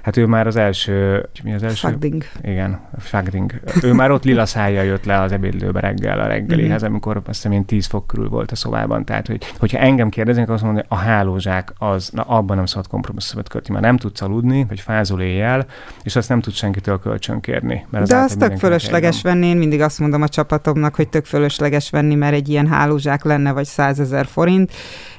[0.02, 1.26] Hát ő már az első...
[1.44, 1.88] Mi az első?
[1.88, 2.24] Fagding.
[2.42, 3.54] Igen, Fagding.
[3.82, 6.92] Ő már ott lila szájjal jött le az ebédlőbe reggel a reggelihez, mm-hmm.
[6.92, 9.06] amikor azt hiszem én 10 fok körül volt a szobában.
[9.06, 12.88] Tehát, hogy, hogyha engem kérdeznek, azt mondom, hogy a hálózsák az, na abban nem szabad
[12.88, 15.66] kompromisszumot kötni, mert nem tudsz aludni, vagy fázol éjjel,
[16.04, 17.86] és azt nem tudsz senkitől kölcsön kérni.
[17.90, 21.26] Mert az De az tök fölösleges venni, én mindig azt mondom a csapatomnak, hogy tök
[21.26, 24.72] fölösleges venni, mert egy ilyen hálózsák lenne, vagy százezer forint,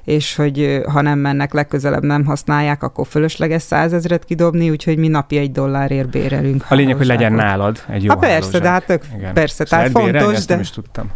[0.04, 5.36] és hogy ha nem mennek legközelebb, nem használják, akkor fölösleges százezret kidobni, úgyhogy mi napi
[5.36, 6.64] egy dollárért bérelünk.
[6.68, 9.34] A lényeg, hogy legyen nálad egy jó ha persze, de hát tök, Igen.
[9.34, 10.54] persze, tehát fontos, de...
[10.54, 11.10] Nem is tudtam.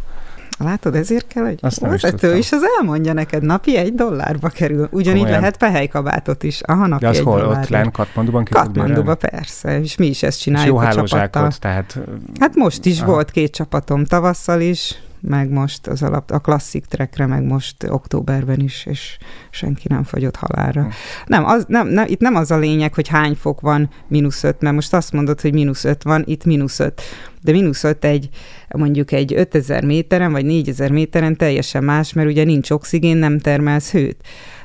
[0.59, 4.89] Látod, ezért kell egy Azt vezető is, is az elmondja neked, napi egy dollárba kerül.
[4.91, 5.39] Ugyanígy Komolyan.
[5.39, 6.61] lehet pehelykabátot is.
[6.61, 7.39] Aha, napi De az egy hol?
[7.39, 7.61] Dollárba.
[7.61, 9.81] Ott lenn Katmanduban ki Katmanduba, persze.
[9.81, 11.51] És mi is ezt csináljuk és jó a csapattal.
[11.59, 11.99] tehát...
[12.41, 13.13] Hát most is aha.
[13.13, 18.61] volt két csapatom tavasszal is, meg most az alap, a klasszik trekre, meg most októberben
[18.61, 19.19] is, és
[19.51, 20.83] senki nem fagyott halálra.
[20.83, 20.89] Hm.
[21.27, 24.61] Nem, az, nem, nem, itt nem az a lényeg, hogy hány fok van mínusz öt,
[24.61, 27.03] mert most azt mondod, hogy mínusz öt van, itt mínusz öt.
[27.43, 28.29] De mínusz öt egy,
[28.69, 33.91] mondjuk egy 5000 méteren, vagy 4000 méteren teljesen más, mert ugye nincs oxigén, nem termelsz
[33.91, 34.17] hőt.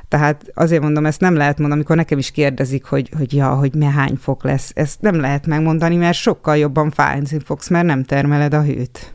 [0.08, 3.74] Tehát azért mondom, ezt nem lehet mondani, amikor nekem is kérdezik, hogy, hogy ja, hogy
[3.74, 4.72] mi hány fok lesz.
[4.74, 9.14] Ezt nem lehet megmondani, mert sokkal jobban fájni fogsz, mert nem termeled a hőt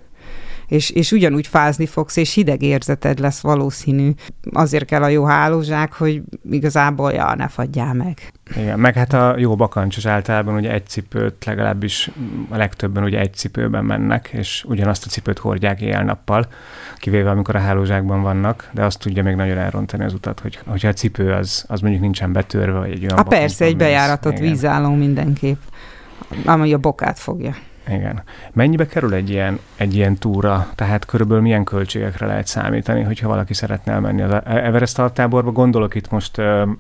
[0.68, 4.11] és, és ugyanúgy fázni fogsz, és hideg érzeted lesz valószínű.
[4.51, 8.32] Azért kell a jó hálózsák, hogy igazából, ja, ne fagyjál meg.
[8.55, 12.11] Igen, meg hát a jó bakancsos általában ugye egy cipőt, legalábbis
[12.49, 16.47] a legtöbben ugye egy cipőben mennek, és ugyanazt a cipőt hordják éjjel-nappal,
[16.97, 20.88] kivéve amikor a hálózsákban vannak, de azt tudja még nagyon elrontani az utat, hogy, hogyha
[20.88, 23.18] a cipő az, az mondjuk nincsen betörve, vagy egy olyan...
[23.18, 25.59] A persze, egy bejáratott vízálló mindenképp,
[26.45, 27.55] ami a bokát fogja.
[27.88, 28.23] Igen.
[28.53, 30.67] Mennyibe kerül egy ilyen, egy ilyen túra?
[30.75, 35.51] Tehát körülbelül milyen költségekre lehet számítani, hogyha valaki szeretne elmenni az Everest altáborba?
[35.51, 36.38] Gondolok itt most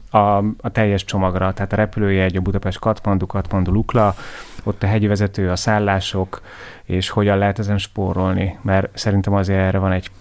[0.09, 4.15] a, a teljes csomagra, tehát a repülőjegy, a Budapest Katmandu, Katmandu Lukla,
[4.63, 6.41] ott a hegyi vezető, a szállások,
[6.83, 10.11] és hogyan lehet ezen spórolni, mert szerintem azért erre van egy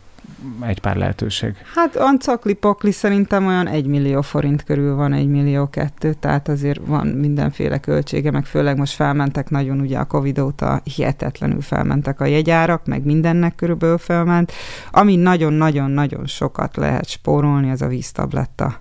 [0.60, 1.54] egy pár lehetőség.
[1.74, 6.80] Hát ancakli pakli szerintem olyan egy millió forint körül van, egy millió kettő, tehát azért
[6.86, 12.24] van mindenféle költsége, meg főleg most felmentek nagyon, ugye a Covid óta hihetetlenül felmentek a
[12.24, 14.52] jegyárak, meg mindennek körülbelül felment.
[14.90, 18.78] Ami nagyon-nagyon-nagyon sokat lehet spórolni, az a víztabletta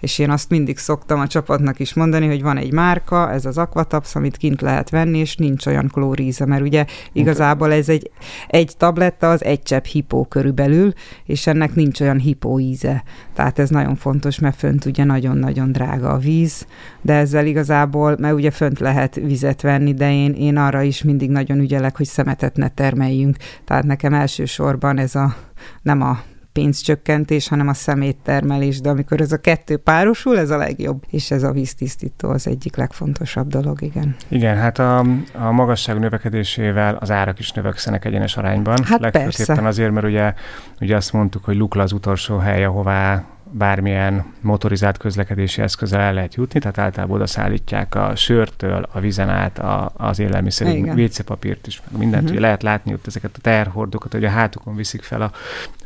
[0.00, 3.58] és én azt mindig szoktam a csapatnak is mondani, hogy van egy márka, ez az
[3.58, 8.10] Aquataps, amit kint lehet venni, és nincs olyan klóríze, mert ugye igazából ez egy,
[8.48, 10.92] egy tabletta, az egy csepp hipó körülbelül,
[11.24, 13.04] és ennek nincs olyan hipó íze.
[13.34, 16.66] Tehát ez nagyon fontos, mert fönt ugye nagyon-nagyon drága a víz,
[17.02, 21.30] de ezzel igazából, mert ugye fönt lehet vizet venni, de én, én arra is mindig
[21.30, 23.36] nagyon ügyelek, hogy szemetet ne termeljünk.
[23.64, 25.36] Tehát nekem elsősorban ez a
[25.82, 26.18] nem a
[26.58, 31.42] pénzcsökkentés, hanem a szeméttermelés, de amikor ez a kettő párosul, ez a legjobb, és ez
[31.42, 34.16] a víztisztító az egyik legfontosabb dolog, igen.
[34.28, 34.98] Igen, hát a,
[35.32, 38.84] a magasság növekedésével az árak is növekszenek egyenes arányban.
[38.84, 39.60] Hát persze.
[39.62, 40.34] azért, mert ugye,
[40.80, 46.34] ugye azt mondtuk, hogy Lukla az utolsó hely, ahová bármilyen motorizált közlekedési eszközzel el lehet
[46.34, 51.82] jutni, tehát általában oda szállítják a sörtől, a vizen át, a, az élelmiszerig, WC-papírt is,
[51.90, 52.36] meg mindent, uh-huh.
[52.36, 55.30] ugye lehet látni ott ezeket a terhordokat, hogy a hátukon viszik fel a,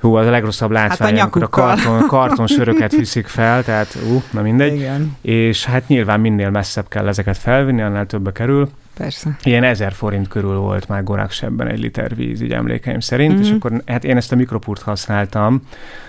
[0.01, 3.97] hú, az a legrosszabb látvány, hát a amikor a karton, karton söröket viszik fel, tehát
[4.11, 4.75] ú, na mindegy.
[4.75, 5.17] Igen.
[5.21, 8.71] És hát nyilván minél messzebb kell ezeket felvinni, annál többbe kerül.
[8.97, 9.37] Persze.
[9.43, 13.43] Ilyen ezer forint körül volt már Goraksebben egy liter víz, így emlékeim szerint, mm-hmm.
[13.43, 15.63] és akkor hát én ezt a mikropurt használtam,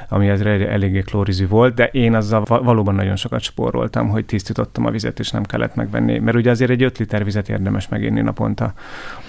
[0.09, 4.89] ami az eléggé klórizű volt, de én azzal valóban nagyon sokat spóroltam, hogy tisztítottam a
[4.89, 6.19] vizet, és nem kellett megvenni.
[6.19, 8.73] Mert ugye azért egy 5 liter vizet érdemes meginni naponta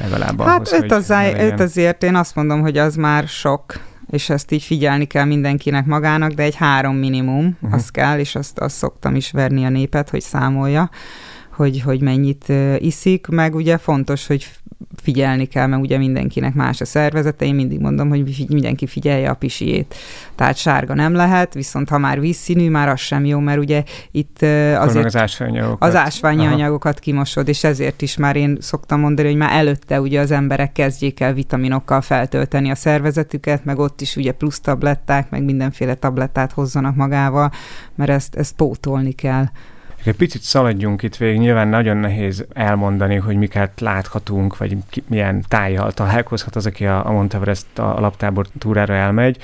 [0.01, 3.65] legalább Hát ahhoz, öt, az, öt azért én azt mondom, hogy az már sok
[4.11, 7.79] és ezt így figyelni kell mindenkinek magának, de egy három minimum, uh-huh.
[7.79, 10.91] az kell, és azt, azt szoktam is verni a népet, hogy számolja
[11.57, 14.47] hogy, hogy mennyit iszik, meg ugye fontos, hogy
[15.03, 19.35] figyelni kell, mert ugye mindenkinek más a szervezete, én mindig mondom, hogy mindenki figyelje a
[19.35, 19.95] pisiét.
[20.35, 24.43] Tehát sárga nem lehet, viszont ha már vízszínű, már az sem jó, mert ugye itt
[24.77, 29.29] azért az ásványi anyagokat, az ásványi anyagokat kimosod, és ezért is már én szoktam mondani,
[29.29, 34.17] hogy már előtte ugye az emberek kezdjék el vitaminokkal feltölteni a szervezetüket, meg ott is
[34.17, 37.51] ugye plusz tabletták, meg mindenféle tablettát hozzanak magával,
[37.95, 39.45] mert ezt, ezt pótolni kell.
[40.05, 45.45] Egy picit szaladjunk itt végig, nyilván nagyon nehéz elmondani, hogy miket láthatunk, vagy ki, milyen
[45.49, 49.39] tájjal találkozhat az, aki a, a Monteverest alaptábor túrára elmegy,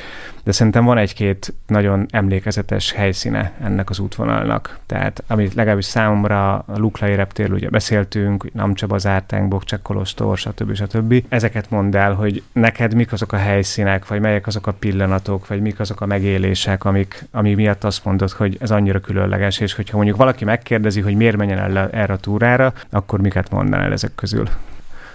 [0.44, 4.78] de szerintem van egy-két nagyon emlékezetes helyszíne ennek az útvonalnak.
[4.86, 10.74] Tehát, amit legalábbis számomra a Luklai reptéről ugye beszéltünk, Namcsa Bazártánk, Bokcsek Kolostor, stb.
[10.74, 11.24] stb.
[11.28, 15.60] Ezeket mondd el, hogy neked mik azok a helyszínek, vagy melyek azok a pillanatok, vagy
[15.60, 19.96] mik azok a megélések, amik, ami miatt azt mondod, hogy ez annyira különleges, és hogyha
[19.96, 24.48] mondjuk valaki megkérdezi, hogy miért menjen el erre a túrára, akkor miket mondanál ezek közül?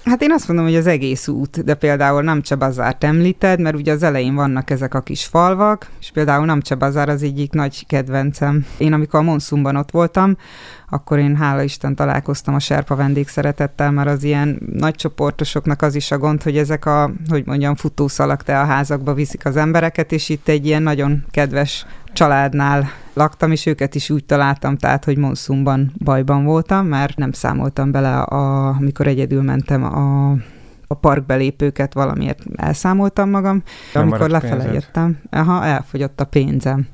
[0.06, 3.92] Hát én azt mondom, hogy az egész út, de például nem Bazárt említed, mert ugye
[3.92, 8.66] az elején vannak ezek a kis falvak, és például nem Bazár az egyik nagy kedvencem.
[8.78, 10.38] Én amikor a Monszumban ott voltam,
[10.90, 16.12] akkor én hála Isten találkoztam a serpa vendégszeretettel, mert az ilyen nagy csoportosoknak az is
[16.12, 20.30] a gond, hogy ezek a, hogy mondjam, futószalak te a házakba viszik az embereket, és
[20.30, 25.94] itt egy ilyen nagyon kedves családnál laktam, és őket is úgy találtam, tehát, hogy Monszumban
[26.04, 30.34] bajban voltam, mert nem számoltam bele, a, amikor egyedül mentem a
[30.88, 33.64] a parkbelépőket valamiért elszámoltam magam.
[33.94, 36.88] Nem amikor lefele jöttem, aha, elfogyott a pénzem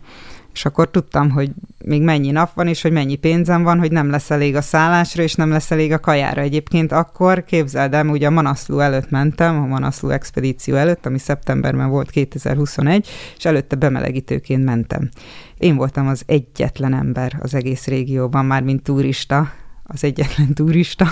[0.54, 1.52] és akkor tudtam, hogy
[1.86, 5.24] még mennyi nap van, és hogy mennyi pénzem van, hogy nem lesz elég a szállásra,
[5.24, 6.42] és nem lesz elég a kajára.
[6.42, 11.90] Egyébként akkor képzeld el, ugye a Manaszló előtt mentem, a Manaszló expedíció előtt, ami szeptemberben
[11.90, 15.10] volt 2021, és előtte bemelegítőként mentem.
[15.58, 19.52] Én voltam az egyetlen ember az egész régióban, már mint turista,
[19.94, 21.06] az egyetlen turista.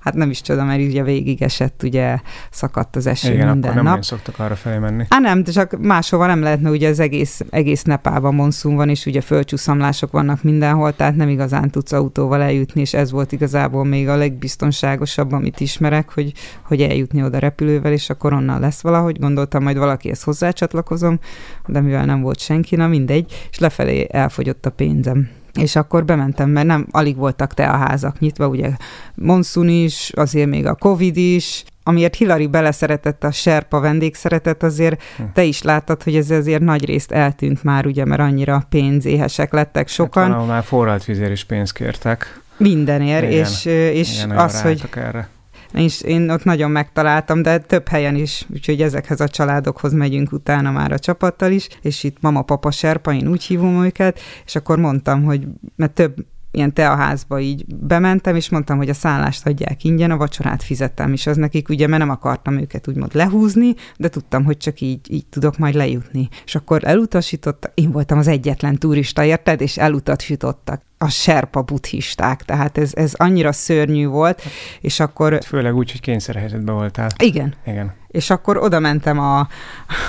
[0.00, 2.18] Hát nem is csoda, mert ugye végig esett, ugye
[2.50, 4.02] szakadt az eső Igen, minden akkor nem nap.
[4.02, 5.04] szoktak arra felé menni.
[5.08, 9.20] Á, nem, csak máshova nem lehetne, ugye az egész, egész Nepában monszun van, és ugye
[9.20, 14.16] földcsúszamlások vannak mindenhol, tehát nem igazán tudsz autóval eljutni, és ez volt igazából még a
[14.16, 19.18] legbiztonságosabb, amit ismerek, hogy, hogy eljutni oda repülővel, és akkor onnan lesz valahogy.
[19.18, 21.18] Gondoltam, majd valakihez hozzácsatlakozom,
[21.66, 25.28] de mivel nem volt senki, na mindegy, és lefelé elfogyott a pénzem
[25.60, 28.70] és akkor bementem, mert nem, alig voltak te a házak nyitva, ugye
[29.14, 35.22] monszun is, azért még a Covid is, amiért Hillary beleszeretett a serpa vendégszeretet, azért hm.
[35.32, 39.88] te is láttad, hogy ez azért nagy részt eltűnt már, ugye, mert annyira pénzéhesek lettek
[39.88, 40.32] sokan.
[40.32, 42.40] Hát, már forralt vizér is pénzt kértek.
[42.56, 43.38] Mindenért, Igen.
[43.38, 44.82] és, és Igen, az, hogy...
[44.94, 45.28] Erre
[45.74, 50.70] és én ott nagyon megtaláltam, de több helyen is, úgyhogy ezekhez a családokhoz megyünk utána
[50.70, 54.78] már a csapattal is, és itt mama, papa, serpa, én úgy hívom őket, és akkor
[54.78, 55.46] mondtam, hogy
[55.76, 60.62] mert több ilyen teaházba így bementem, és mondtam, hogy a szállást adják ingyen, a vacsorát
[60.62, 64.80] fizettem, és az nekik ugye, mert nem akartam őket úgymond lehúzni, de tudtam, hogy csak
[64.80, 66.28] így, így tudok majd lejutni.
[66.44, 72.78] És akkor elutasítottak, én voltam az egyetlen turista, érted, és elutasítottak a serpa buddhisták, tehát
[72.78, 74.42] ez, ez annyira szörnyű volt,
[74.80, 75.38] és akkor...
[75.44, 77.08] Főleg úgy, hogy kényszerhelyzetben voltál.
[77.18, 77.54] Igen.
[77.66, 77.94] Igen.
[78.14, 79.48] És akkor oda mentem a,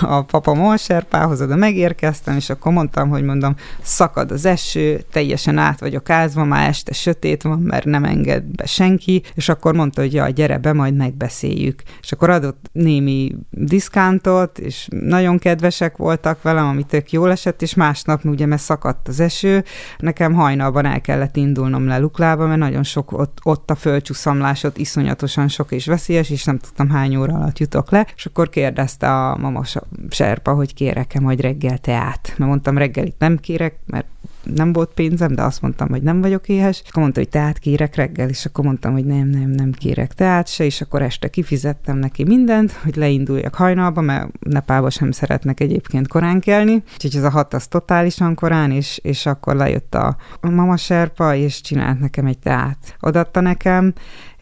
[0.02, 5.80] a papa Molserpához, oda megérkeztem, és akkor mondtam, hogy mondom, szakad az eső, teljesen át
[5.80, 10.14] vagyok ázva, már este sötét van, mert nem enged be senki, és akkor mondta, hogy
[10.14, 11.84] ja, gyere be, majd megbeszéljük.
[12.02, 17.74] És akkor adott némi diszkántot, és nagyon kedvesek voltak velem, ami tök jól esett, és
[17.74, 19.64] másnap ugye, mert szakadt az eső,
[19.98, 24.78] nekem hajnalban el kellett indulnom le Luklába, mert nagyon sok ott, ott a földcsúszamlás, ott
[24.78, 29.08] iszonyatosan sok és veszélyes, és nem tudtam hány óra alatt jutok le, és akkor kérdezte
[29.08, 29.64] a mama
[30.10, 32.34] serpa, hogy kérek-e majd reggel teát.
[32.38, 34.08] Mert mondtam, reggelit nem kérek, mert
[34.54, 37.96] nem volt pénzem, de azt mondtam, hogy nem vagyok éhes, akkor mondta, hogy teát kérek
[37.96, 41.98] reggel, és akkor mondtam, hogy nem, nem, nem kérek teát se, és akkor este kifizettem
[41.98, 47.30] neki mindent, hogy leinduljak hajnalba, mert Nepálba sem szeretnek egyébként korán kelni, úgyhogy ez a
[47.30, 52.40] hat az totálisan korán, és, és akkor lejött a mama serpa, és csinált nekem egy
[52.40, 52.96] teát.
[53.00, 53.94] Odatta nekem,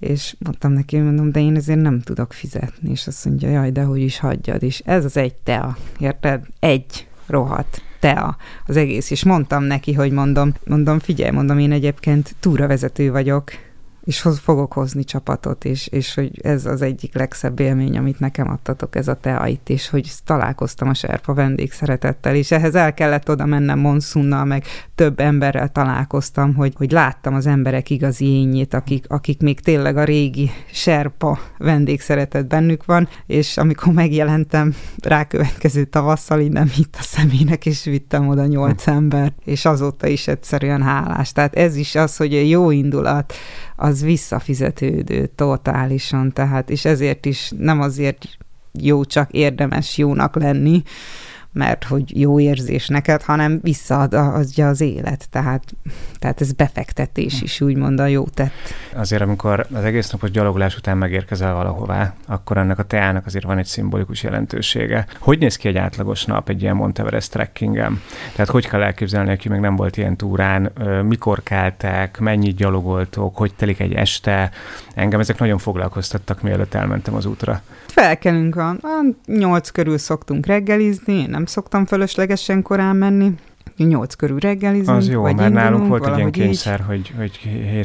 [0.04, 3.84] és mondtam neki, mondom, de én ezért nem tudok fizetni, és azt mondja, jaj, de
[3.84, 6.46] hogy is hagyjad, és ez az egy tea, érted?
[6.60, 12.36] Egy rohadt tea az egész, és mondtam neki, hogy mondom, mondom, figyelj, mondom, én egyébként
[12.40, 13.52] túravezető vagyok,
[14.04, 18.50] és hoz, fogok hozni csapatot, és, és hogy ez az egyik legszebb élmény, amit nekem
[18.50, 23.46] adtatok, ez a teait, és hogy találkoztam a serpa vendégszeretettel, és ehhez el kellett oda
[23.46, 24.64] mennem Monszunnal, meg
[24.96, 30.04] több emberrel találkoztam, hogy, hogy láttam az emberek igazi ényét, akik, akik még tényleg a
[30.04, 37.66] régi serpa vendégszeretet bennük van, és amikor megjelentem rákövetkező tavasszal, így nem hitt a szemének,
[37.66, 41.32] és vittem oda nyolc ember, és azóta is egyszerűen hálás.
[41.32, 43.34] Tehát ez is az, hogy a jó indulat,
[43.76, 48.28] az visszafizetődő totálisan, tehát, és ezért is nem azért
[48.80, 50.84] jó csak érdemes jónak lenni,
[51.54, 55.28] mert hogy jó érzés neked, hanem visszaad az, élet.
[55.30, 55.64] Tehát,
[56.20, 58.52] tehát ez befektetés is, úgymond a jó tett.
[58.96, 63.58] Azért, amikor az egész napos gyalogolás után megérkezel valahová, akkor ennek a teának azért van
[63.58, 65.06] egy szimbolikus jelentősége.
[65.20, 68.02] Hogy néz ki egy átlagos nap egy ilyen Monteverest trekkingem?
[68.36, 70.72] Tehát hogy kell elképzelni, aki még nem volt ilyen túrán,
[71.04, 74.52] mikor keltek, mennyit gyalogoltok, hogy telik egy este?
[74.94, 77.62] Engem ezek nagyon foglalkoztattak, mielőtt elmentem az útra.
[77.88, 83.36] Felkelünk a, a nyolc körül szoktunk reggelizni, nem szoktam fölöslegesen korán menni,
[83.78, 84.98] nyolc körül reggelizünk.
[84.98, 86.88] Az jó, vagy mert nálunk volt egy ilyen kényszer, így.
[86.88, 87.40] hogy, hogy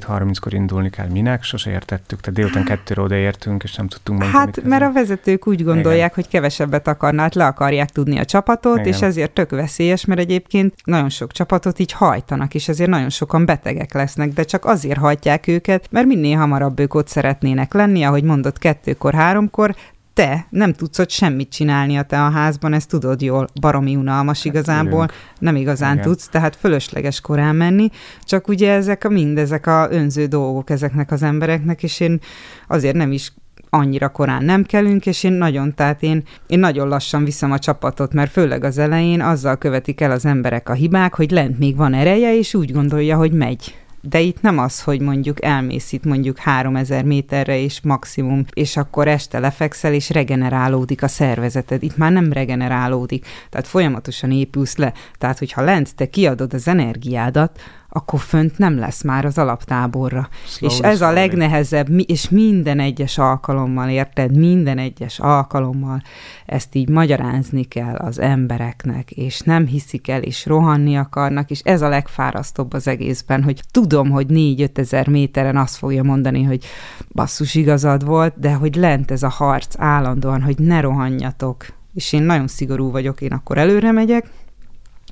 [0.06, 1.08] 7.30-kor indulni kell.
[1.08, 1.42] Minek?
[1.42, 2.20] Sose értettük.
[2.20, 4.44] Tehát délután kettőre odaértünk, és nem tudtunk mondani.
[4.44, 6.10] Hát, mert a vezetők úgy gondolják, Igen.
[6.14, 8.92] hogy kevesebbet akarnak, hát le akarják tudni a csapatot, Igen.
[8.92, 13.44] és ezért tök veszélyes, mert egyébként nagyon sok csapatot így hajtanak, és ezért nagyon sokan
[13.44, 18.22] betegek lesznek, de csak azért hajtják őket, mert minél hamarabb ők ott szeretnének lenni, ahogy
[18.22, 19.74] mondott, kettőkor, háromkor,
[20.18, 24.36] te nem tudsz ott semmit csinálni a te a házban, ezt tudod jól, baromi unalmas
[24.36, 25.12] hát igazából, ülünk.
[25.38, 26.04] nem igazán Igen.
[26.04, 27.90] tudsz, tehát fölösleges korán menni,
[28.24, 32.20] csak ugye ezek a mindezek a önző dolgok ezeknek az embereknek, és én
[32.68, 33.32] azért nem is
[33.70, 38.12] annyira korán nem kelünk, és én nagyon, tehát én, én nagyon lassan viszem a csapatot,
[38.12, 41.94] mert főleg az elején azzal követik el az emberek a hibák, hogy lent még van
[41.94, 43.74] ereje, és úgy gondolja, hogy megy
[44.08, 49.08] de itt nem az, hogy mondjuk elmész itt mondjuk 3000 méterre és maximum, és akkor
[49.08, 51.82] este lefekszel, és regenerálódik a szervezeted.
[51.82, 54.92] Itt már nem regenerálódik, tehát folyamatosan épülsz le.
[55.18, 60.28] Tehát, hogyha lent te kiadod az energiádat, akkor fönt nem lesz már az alaptáborra.
[60.46, 61.12] Slowly, és ez slowly.
[61.12, 64.36] a legnehezebb, és minden egyes alkalommal, érted?
[64.36, 66.02] Minden egyes alkalommal
[66.46, 71.82] ezt így magyarázni kell az embereknek, és nem hiszik el, és rohanni akarnak, és ez
[71.82, 76.64] a legfárasztóbb az egészben, hogy tudom, hogy 4-5 ezer méteren azt fogja mondani, hogy
[77.12, 82.22] basszus igazad volt, de hogy lent ez a harc állandóan, hogy ne rohanjatok, és én
[82.22, 84.30] nagyon szigorú vagyok, én akkor előre megyek,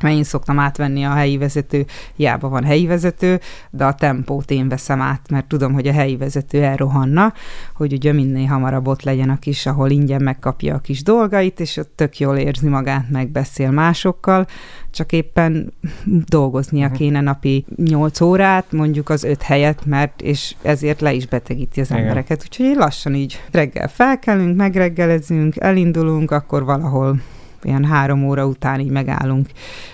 [0.02, 1.86] mert én szoktam átvenni a helyi vezető,
[2.16, 3.40] hiába van helyi vezető,
[3.70, 7.32] de a tempót én veszem át, mert tudom, hogy a helyi vezető elrohanna,
[7.74, 11.76] hogy ugye minél hamarabb ott legyen a kis, ahol ingyen megkapja a kis dolgait, és
[11.76, 14.46] ott tök jól érzi magát, megbeszél másokkal,
[14.90, 15.72] csak éppen
[16.04, 16.96] dolgoznia mhm.
[16.96, 21.90] kéne napi 8 órát, mondjuk az 5 helyet, mert és ezért le is betegíti az
[21.90, 22.02] Igen.
[22.02, 22.42] embereket.
[22.44, 27.20] Úgyhogy lassan így reggel felkelünk, megreggelezünk, elindulunk, akkor valahol
[27.66, 29.48] ilyen három óra után így megállunk,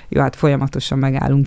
[0.08, 1.46] jó, hát folyamatosan megállunk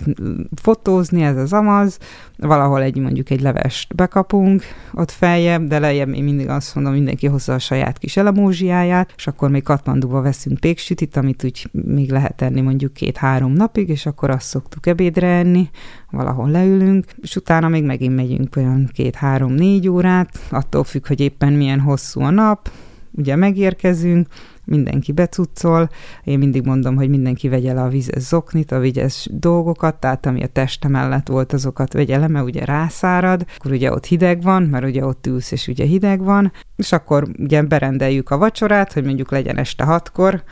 [0.54, 1.98] fotózni, ez az amaz,
[2.38, 4.62] valahol egy mondjuk egy levest bekapunk
[4.92, 9.26] ott feljebb, de lejjebb én mindig azt mondom, mindenki hozza a saját kis elemózsiáját, és
[9.26, 14.30] akkor még Katmanduba veszünk péksütit, amit úgy még lehet enni mondjuk két-három napig, és akkor
[14.30, 15.70] azt szoktuk ebédre enni,
[16.10, 21.80] valahol leülünk, és utána még megint megyünk olyan két-három-négy órát, attól függ, hogy éppen milyen
[21.80, 22.70] hosszú a nap,
[23.10, 24.26] ugye megérkezünk,
[24.66, 25.88] mindenki becuccol.
[26.24, 30.42] Én mindig mondom, hogy mindenki vegye le a vizes zoknit, a vizes dolgokat, tehát ami
[30.42, 34.62] a teste mellett volt, azokat vegye le, mert ugye rászárad, akkor ugye ott hideg van,
[34.62, 39.04] mert ugye ott ülsz, és ugye hideg van, és akkor ugye berendeljük a vacsorát, hogy
[39.04, 40.42] mondjuk legyen este hatkor,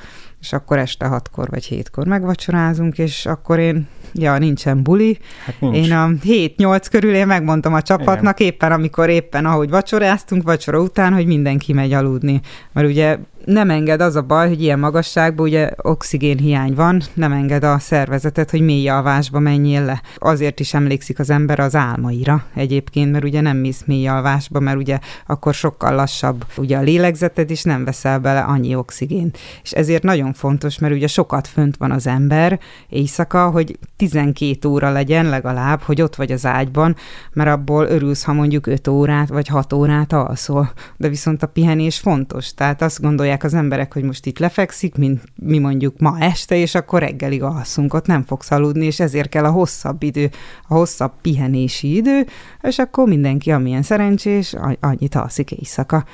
[0.44, 5.18] és akkor este hatkor vagy hétkor megvacsorázunk, és akkor én, ja, nincsen buli.
[5.44, 5.76] Hát nincs.
[5.76, 8.52] Én a 7-8 körül én megmondtam a csapatnak, Igen.
[8.52, 12.40] éppen amikor éppen ahogy vacsoráztunk, vacsora után, hogy mindenki megy aludni.
[12.72, 17.64] Mert ugye nem enged az a baj, hogy ilyen magasságban ugye oxigénhiány van, nem enged
[17.64, 20.02] a szervezetet, hogy mély alvásba menjél le.
[20.16, 24.76] Azért is emlékszik az ember az álmaira egyébként, mert ugye nem mész mély alvásba, mert
[24.76, 29.38] ugye akkor sokkal lassabb ugye a lélegzeted, és nem veszel bele annyi oxigént.
[29.62, 34.90] És ezért nagyon fontos, mert ugye sokat fönt van az ember éjszaka, hogy 12 óra
[34.90, 36.96] legyen legalább, hogy ott vagy az ágyban,
[37.32, 40.72] mert abból örülsz, ha mondjuk 5 órát vagy 6 órát alszol.
[40.96, 42.54] De viszont a pihenés fontos.
[42.54, 46.74] Tehát azt gondolják az emberek, hogy most itt lefekszik, mint mi mondjuk ma este, és
[46.74, 50.30] akkor reggelig alszunk, ott nem fogsz aludni, és ezért kell a hosszabb idő,
[50.68, 52.26] a hosszabb pihenési idő,
[52.62, 56.04] és akkor mindenki, amilyen szerencsés, annyit alszik éjszaka.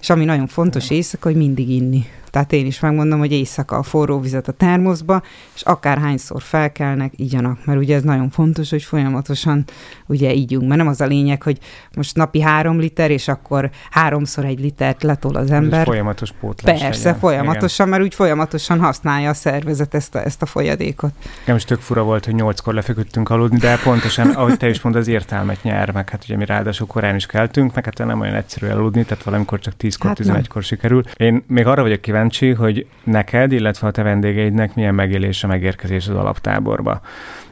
[0.00, 2.04] És ami nagyon fontos éjszaka, hogy mindig inni.
[2.32, 5.22] Tehát én is megmondom, hogy éjszaka a forró vizet a termoszba,
[5.54, 9.64] és akárhányszor felkelnek, igyanak, mert ugye ez nagyon fontos, hogy folyamatosan
[10.06, 11.58] ugye ígyunk, mert nem az a lényeg, hogy
[11.96, 15.78] most napi három liter, és akkor háromszor egy litert letol az ember.
[15.78, 16.80] Ez folyamatos pótlás.
[16.80, 17.20] Persze, legyen.
[17.20, 17.98] folyamatosan, Igen.
[17.98, 21.12] mert úgy folyamatosan használja a szervezet ezt a, ezt a folyadékot.
[21.46, 25.00] Nem is tök fura volt, hogy nyolckor lefeküdtünk aludni, de pontosan, ahogy te is mondod,
[25.00, 28.34] az értelmet nyer, meg hát ugye mi ráadásul korán is keltünk, meg hát nem olyan
[28.34, 31.02] egyszerű aludni, tehát valamikor csak 10-kor, hát 11-kor sikerül.
[31.16, 35.46] Én még arra vagyok kíváncsi, kíváncsi, hogy neked, illetve a te vendégeidnek milyen megélés a
[35.46, 37.00] megérkezés az alaptáborba.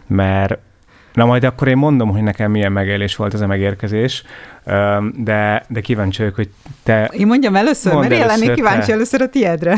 [0.07, 0.59] Mert
[1.13, 4.23] Na majd akkor én mondom, hogy nekem milyen megélés volt ez a megérkezés,
[5.15, 6.49] de, de kíváncsi vagyok, hogy
[6.83, 7.11] te...
[7.13, 8.93] Én mondjam először, mert én lennék kíváncsi te...
[8.93, 9.77] először a tiédre.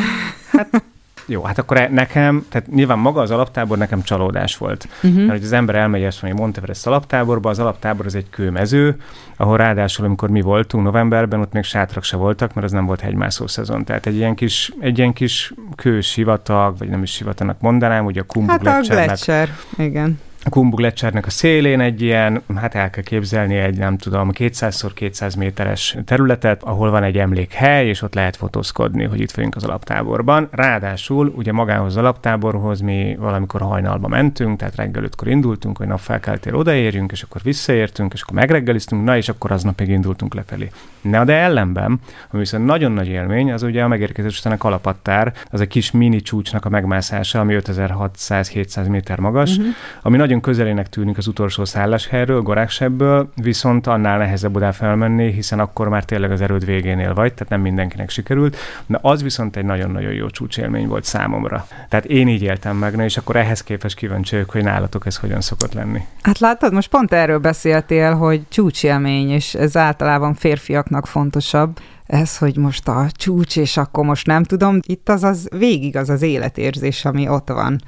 [0.53, 0.83] Hát
[1.27, 4.89] jó, hát akkor e- nekem, tehát nyilván maga az alaptábor nekem csalódás volt.
[5.03, 5.19] Uh-huh.
[5.19, 8.97] Mert hogy az ember elmegy ezt mondja Monteverest alaptáborba, az alaptábor az egy kőmező,
[9.37, 13.01] ahol ráadásul, amikor mi voltunk novemberben, ott még sátrak se voltak, mert az nem volt
[13.01, 13.85] hegymászó szezon.
[13.85, 18.21] Tehát egy ilyen kis, egy ilyen kis kős sivatag, vagy nem is sivatagnak mondanám, ugye
[18.21, 23.03] a Kumbuk Hát a Gletscher, igen a Kumbu a szélén egy ilyen, hát el kell
[23.03, 29.05] képzelni egy, nem tudom, 200x200 méteres területet, ahol van egy emlékhely, és ott lehet fotózkodni,
[29.05, 30.49] hogy itt vagyunk az alaptáborban.
[30.51, 36.55] Ráadásul ugye magához az alaptáborhoz mi valamikor hajnalba mentünk, tehát reggel ötkor indultunk, hogy napfelkeltél
[36.55, 40.71] odaérjünk, és akkor visszaértünk, és akkor megreggeliztünk, na és akkor aznapig indultunk lefelé.
[41.01, 45.33] Na de ellenben, ami viszont nagyon nagy élmény, az ugye a megérkezés után a kalapattár,
[45.51, 49.75] az egy kis mini csúcsnak a megmászása, ami 5600-700 méter magas, uh-huh.
[50.03, 55.89] ami nagyon közelének tűnik az utolsó szálláshelyről, Goráksebből, viszont annál nehezebb oda felmenni, hiszen akkor
[55.89, 58.57] már tényleg az erőd végénél vagy, tehát nem mindenkinek sikerült.
[58.87, 61.67] De az viszont egy nagyon-nagyon jó csúcsélmény volt számomra.
[61.89, 65.41] Tehát én így éltem meg, és akkor ehhez képest kíváncsi vagyok, hogy nálatok ez hogyan
[65.41, 66.01] szokott lenni.
[66.23, 72.57] Hát látod, most pont erről beszéltél, hogy csúcsélmény, és ez általában férfiaknak fontosabb ez, hogy
[72.57, 77.05] most a csúcs, és akkor most nem tudom, itt az az végig az az életérzés,
[77.05, 77.81] ami ott van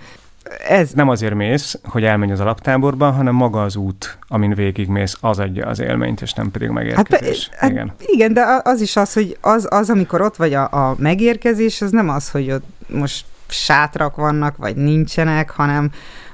[0.68, 5.38] ez nem azért mész, hogy elmenj az alaptáborba, hanem maga az út, amin végigmész, az
[5.38, 7.51] adja az élményt, és nem pedig megérkezés.
[7.57, 7.88] Hát, igen.
[7.88, 11.80] Hát, igen, de az is az, hogy az, az amikor ott vagy a, a megérkezés,
[11.80, 15.90] az nem az, hogy ott most sátrak vannak, vagy nincsenek, hanem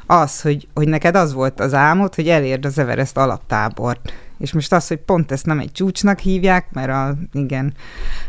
[0.06, 4.72] az, hogy, hogy neked az volt az álmod, hogy elérd az Everest alaptábort és most
[4.72, 7.74] az, hogy pont ezt nem egy csúcsnak hívják, mert a, igen,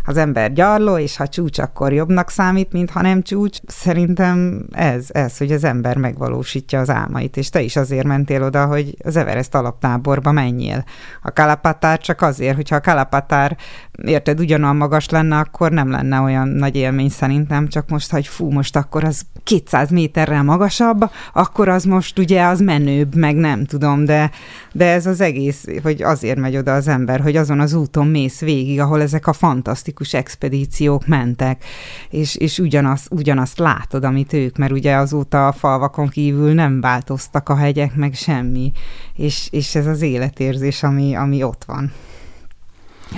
[0.05, 3.57] az ember gyarló, és ha csúcs, akkor jobbnak számít, mint ha nem csúcs.
[3.67, 8.65] Szerintem ez, ez, hogy az ember megvalósítja az álmait, és te is azért mentél oda,
[8.65, 10.83] hogy az Everest alaptáborba menjél.
[11.21, 13.57] A kalapatár csak azért, hogyha a kalapatár,
[14.03, 18.49] érted, ugyanolyan magas lenne, akkor nem lenne olyan nagy élmény szerintem, csak most, hogy fú,
[18.49, 24.05] most akkor az 200 méterrel magasabb, akkor az most ugye az menőbb, meg nem tudom,
[24.05, 24.31] de,
[24.71, 28.07] de ez az egész, hogy hogy azért megy oda az ember, hogy azon az úton
[28.07, 31.63] mész végig, ahol ezek a fantasztikus expedíciók mentek,
[32.09, 37.49] és, és ugyanazt, ugyanazt látod, amit ők, mert ugye azóta a falvakon kívül nem változtak
[37.49, 38.71] a hegyek, meg semmi,
[39.15, 41.91] és, és ez az életérzés, ami, ami ott van.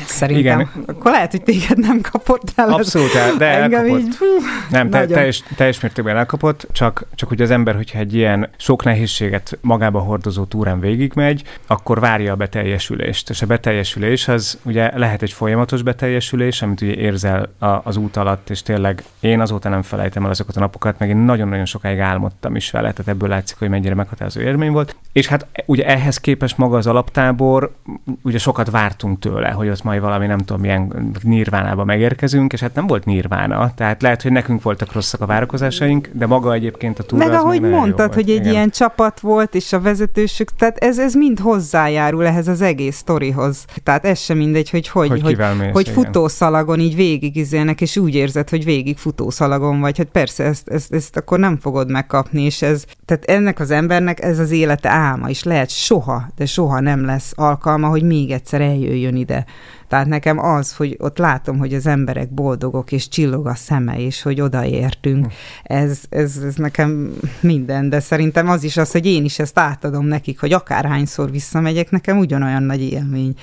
[0.05, 0.59] Szerintem.
[0.59, 0.83] Igen.
[0.85, 2.69] Akkor lehet, hogy téged nem kapott el.
[2.69, 3.99] Abszolút, el, de elkapott.
[3.99, 4.25] Így, hú,
[4.69, 8.83] nem, te, teljes, teljes mértékben elkapott, csak, csak hogy az ember, hogyha egy ilyen sok
[8.83, 13.29] nehézséget magába hordozó túrán végigmegy, akkor várja a beteljesülést.
[13.29, 18.17] És a beteljesülés az ugye lehet egy folyamatos beteljesülés, amit ugye érzel a, az út
[18.17, 21.99] alatt, és tényleg én azóta nem felejtem el azokat a napokat, meg én nagyon-nagyon sokáig
[21.99, 24.95] álmodtam is vele, tehát ebből látszik, hogy mennyire meghatározó élmény volt.
[25.11, 27.75] És hát ugye ehhez képest maga az alaptábor,
[28.21, 32.75] ugye sokat vártunk tőle, hogy az majd valami nem tudom milyen nirvánába megérkezünk, és hát
[32.75, 37.03] nem volt nirvána, tehát lehet, hogy nekünk voltak rosszak a várakozásaink, de maga egyébként a
[37.03, 38.51] túra Meg ahogy mondtad, hogy egy Igen.
[38.51, 43.65] ilyen csapat volt, és a vezetősük, tehát ez, ez mind hozzájárul ehhez az egész sztorihoz.
[43.83, 48.15] Tehát ez sem mindegy, hogy hogy, hogy, hogy, mész, hogy futószalagon így végigizélnek, és úgy
[48.15, 52.61] érzed, hogy végig futószalagon vagy, hogy persze ezt, ezt, ezt akkor nem fogod megkapni, és
[52.61, 57.05] ez, tehát ennek az embernek ez az élete álma, és lehet soha, de soha nem
[57.05, 59.45] lesz alkalma, hogy még egyszer eljöjjön ide
[59.87, 64.21] Tehát nekem az, hogy ott látom, hogy az emberek boldogok, és csillog a szeme, és
[64.21, 69.39] hogy odaértünk, ez, ez, ez nekem minden, de szerintem az is az, hogy én is
[69.39, 73.35] ezt átadom nekik, hogy akárhányszor visszamegyek, nekem ugyanolyan nagy élmény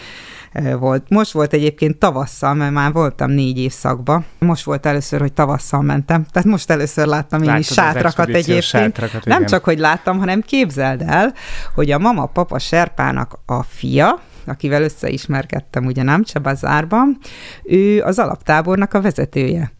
[0.79, 1.09] volt.
[1.09, 4.23] Most volt egyébként tavasszal, mert már voltam négy évszakba.
[4.39, 6.27] Most volt először, hogy tavasszal mentem.
[6.33, 8.63] Tehát most először láttam én Láttad is sátrakat egyébként.
[8.63, 11.35] Sátrakat, Nem csak, hogy láttam, hanem képzeld el,
[11.75, 17.19] hogy a mama-papa Serpának a fia, akivel összeismerkedtem ugye nem Csebazárban,
[17.63, 19.73] ő az alaptábornak a vezetője.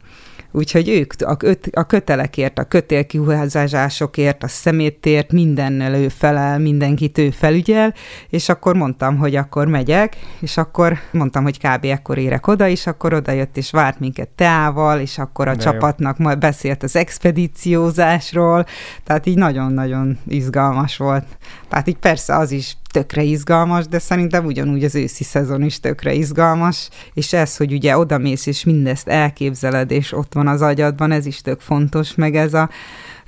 [0.53, 1.37] Úgyhogy ők a,
[1.73, 7.95] a kötelekért, a kötélkihúzásokért, a szemétért, mindennel ő felel, mindenkit ő felügyel,
[8.29, 11.85] és akkor mondtam, hogy akkor megyek, és akkor mondtam, hogy kb.
[11.85, 15.63] ekkor érek oda, és akkor oda jött és várt minket teával, és akkor a De
[15.63, 16.25] csapatnak jó.
[16.25, 18.67] majd beszélt az expedíciózásról,
[19.05, 21.25] tehát így nagyon-nagyon izgalmas volt.
[21.69, 26.13] Tehát így persze az is tökre izgalmas, de szerintem ugyanúgy az őszi szezon is tökre
[26.13, 31.27] izgalmas, és ez, hogy ugye odamész, és mindezt elképzeled, és ott van az agyadban, ez
[31.27, 32.71] is tök fontos, meg ez a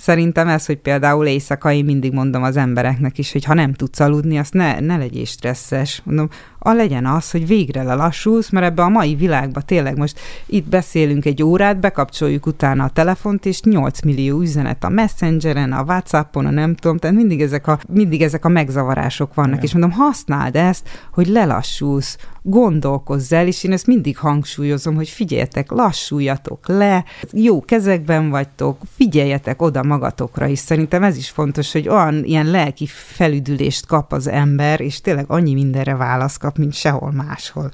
[0.02, 4.00] Szerintem ez, hogy például éjszaka én mindig mondom az embereknek is, hogy ha nem tudsz
[4.00, 6.02] aludni, azt ne, ne legyél stresszes.
[6.04, 6.28] Mondom,
[6.64, 11.24] a legyen az, hogy végre lelassulsz, mert ebbe a mai világban tényleg most itt beszélünk
[11.24, 16.50] egy órát, bekapcsoljuk utána a telefont, és 8 millió üzenet a Messengeren, a Whatsappon, a
[16.50, 19.64] nem tudom, tehát mindig ezek a, mindig ezek a megzavarások vannak, Igen.
[19.64, 25.70] és mondom, használd ezt, hogy lelassulsz, gondolkozz el, és én ezt mindig hangsúlyozom, hogy figyeljetek,
[25.70, 30.58] lassuljatok le, jó kezekben vagytok, figyeljetek oda magatokra is.
[30.58, 35.52] Szerintem ez is fontos, hogy olyan ilyen lelki felüdülést kap az ember, és tényleg annyi
[35.52, 37.70] mindenre válasz kap, mint sehol máshol.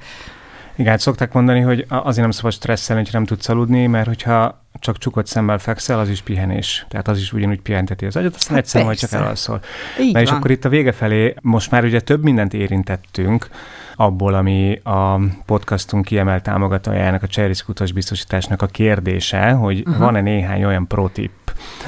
[0.77, 4.63] Igen, hát szokták mondani, hogy azért nem szabad stresszelni, hogy nem tudsz aludni, mert hogyha
[4.81, 6.87] csak csukott szemmel fekszel, az is pihenés.
[6.89, 9.61] Tehát az is ugyanúgy pihenteti az agyat, aztán hát egyszer majd csak elalszol.
[10.01, 10.23] Így Na van.
[10.23, 13.49] és akkor itt a vége felé most már ugye több mindent érintettünk,
[13.97, 19.99] abból, ami a podcastunk kiemelt támogatójának, a Cseriszk biztosításnak a kérdése, hogy uh-huh.
[19.99, 21.31] van-e néhány olyan protip,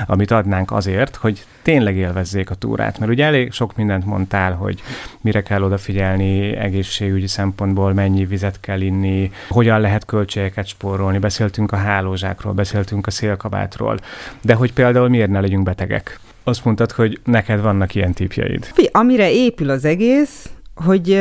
[0.06, 2.98] amit adnánk azért, hogy tényleg élvezzék a túrát.
[2.98, 4.82] Mert ugye elég sok mindent mondtál, hogy
[5.20, 11.76] mire kell odafigyelni egészségügyi szempontból, mennyi vizet kell inni, hogyan lehet költségeket spórolni, beszéltünk a
[11.76, 13.98] hálózsákról, beszéltünk a szélkabátról,
[14.40, 16.20] de hogy például miért ne legyünk betegek.
[16.44, 18.72] Azt mondtad, hogy neked vannak ilyen típjeid.
[18.92, 20.50] Amire épül az egész,
[20.84, 21.20] hogy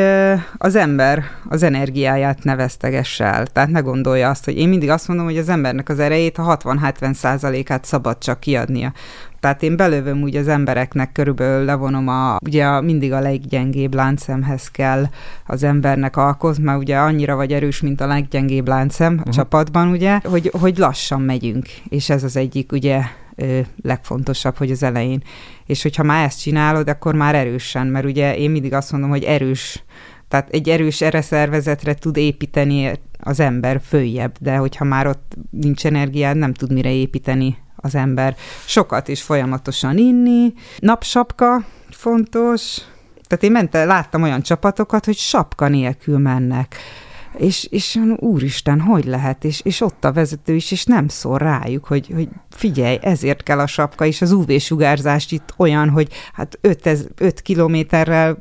[0.57, 3.47] az ember az energiáját ne vesztegesse el.
[3.47, 6.57] Tehát ne gondolja azt, hogy én mindig azt mondom, hogy az embernek az erejét a
[6.57, 8.93] 60-70 százalékát szabad csak kiadnia.
[9.39, 14.67] Tehát én belövöm úgy az embereknek, körülbelül levonom a, ugye a, mindig a leggyengébb láncemhez
[14.71, 15.05] kell
[15.45, 19.33] az embernek alkozni, mert ugye annyira vagy erős, mint a leggyengébb láncem uh-huh.
[19.33, 23.01] csapatban, ugye, hogy, hogy lassan megyünk, és ez az egyik ugye
[23.81, 25.23] legfontosabb, hogy az elején.
[25.65, 29.23] És hogyha már ezt csinálod, akkor már erősen, mert ugye én mindig azt mondom, hogy
[29.23, 29.83] erős,
[30.27, 35.85] tehát egy erős erre szervezetre tud építeni az ember följebb, de hogyha már ott nincs
[35.85, 38.35] energiád, nem tud mire építeni az ember.
[38.65, 42.77] Sokat és folyamatosan inni, napsapka fontos,
[43.27, 46.75] tehát én mentem, láttam olyan csapatokat, hogy sapka nélkül mennek
[47.37, 51.85] és, és úristen, hogy lehet, és, és ott a vezető is, és nem szól rájuk,
[51.85, 57.41] hogy, hogy figyelj, ezért kell a sapka, és az UV-sugárzás itt olyan, hogy hát 5
[57.41, 58.37] kilométerrel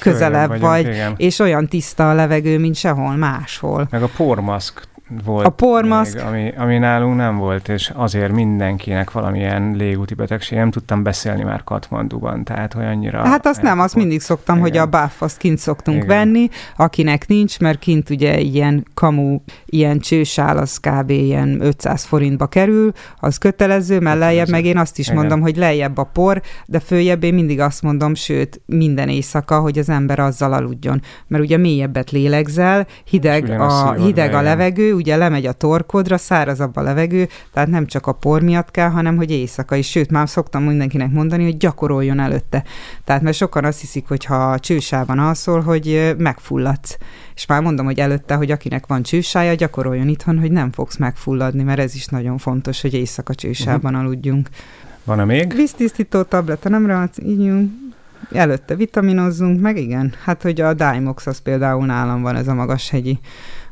[0.00, 1.14] közelebb vagyunk, vagy, igen.
[1.16, 3.86] és olyan tiszta a levegő, mint sehol máshol.
[3.90, 4.88] Meg a pormaszk
[5.24, 5.46] volt.
[5.46, 6.14] A pormaszk.
[6.14, 10.58] Még, ami, ami nálunk nem volt, és azért mindenkinek valamilyen légúti betegség.
[10.58, 13.26] Nem tudtam beszélni már Katmanduban, tehát hogy annyira...
[13.26, 14.68] Hát azt nem, azt mindig szoktam, Igen.
[14.68, 16.08] hogy a buff azt kint szoktunk Igen.
[16.08, 21.10] venni, akinek nincs, mert kint ugye ilyen kamu, ilyen csősál, az kb.
[21.10, 25.18] ilyen 500 forintba kerül, az kötelező, mert lejjebb, meg én azt is Igen.
[25.18, 29.78] mondom, hogy lejjebb a por, de följebb én mindig azt mondom, sőt, minden éjszaka, hogy
[29.78, 31.02] az ember azzal aludjon.
[31.26, 36.82] Mert ugye mélyebbet lélegzel, hideg a, hideg a levegő, ugye lemegy a torkodra, szárazabb a
[36.82, 39.90] levegő, tehát nem csak a por miatt kell, hanem hogy éjszaka is.
[39.90, 42.64] Sőt, már szoktam mindenkinek mondani, hogy gyakoroljon előtte.
[43.04, 46.96] Tehát mert sokan azt hiszik, hogy ha csősában alszol, hogy megfulladsz.
[47.34, 51.62] És már mondom, hogy előtte, hogy akinek van csősája, gyakoroljon itthon, hogy nem fogsz megfulladni,
[51.62, 54.06] mert ez is nagyon fontos, hogy éjszaka csősában uh-huh.
[54.06, 54.48] aludjunk.
[55.04, 55.54] Van-e még?
[55.54, 57.70] Víztisztító tableta, nem rá, ígyunk.
[58.32, 63.18] Előtte vitaminozzunk, meg igen, hát hogy a Dimox az például nálam van, ez a magashegyi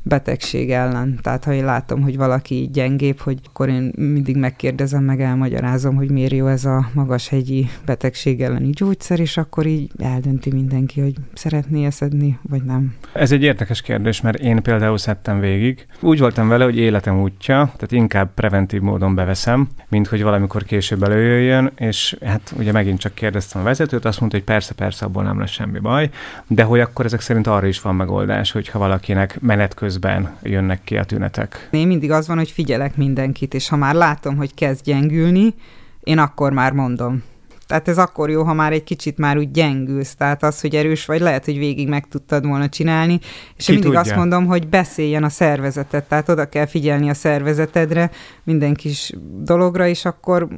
[0.09, 1.19] betegség ellen.
[1.23, 6.11] Tehát ha én látom, hogy valaki gyengébb, hogy akkor én mindig megkérdezem, meg elmagyarázom, hogy
[6.11, 11.85] miért jó ez a magashegyi betegség elleni gyógyszer, és akkor így eldönti mindenki, hogy szeretné
[11.85, 12.95] eszedni, vagy nem.
[13.13, 15.87] Ez egy érdekes kérdés, mert én például szedtem végig.
[16.01, 21.03] Úgy voltam vele, hogy életem útja, tehát inkább preventív módon beveszem, mint hogy valamikor később
[21.03, 25.23] előjöjjön, és hát ugye megint csak kérdeztem a vezetőt, azt mondta, hogy persze, persze, abból
[25.23, 26.11] nem lesz semmi baj,
[26.47, 29.95] de hogy akkor ezek szerint arra is van megoldás, hogyha valakinek menet közben
[30.43, 31.69] jönnek ki a tünetek.
[31.71, 35.55] Én mindig az van, hogy figyelek mindenkit, és ha már látom, hogy kezd gyengülni,
[36.01, 37.23] én akkor már mondom.
[37.67, 41.07] Tehát ez akkor jó, ha már egy kicsit már úgy gyengülsz, tehát az, hogy erős
[41.07, 43.19] vagy, lehet, hogy végig meg tudtad volna csinálni,
[43.57, 44.01] és Ki én mindig tudja.
[44.01, 48.11] azt mondom, hogy beszéljen a szervezetet, tehát oda kell figyelni a szervezetedre,
[48.47, 50.49] minden kis dologra, és akkor,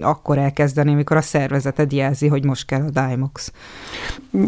[0.00, 3.52] akkor elkezdeni, amikor a szervezeted jelzi, hogy most kell a Dymox.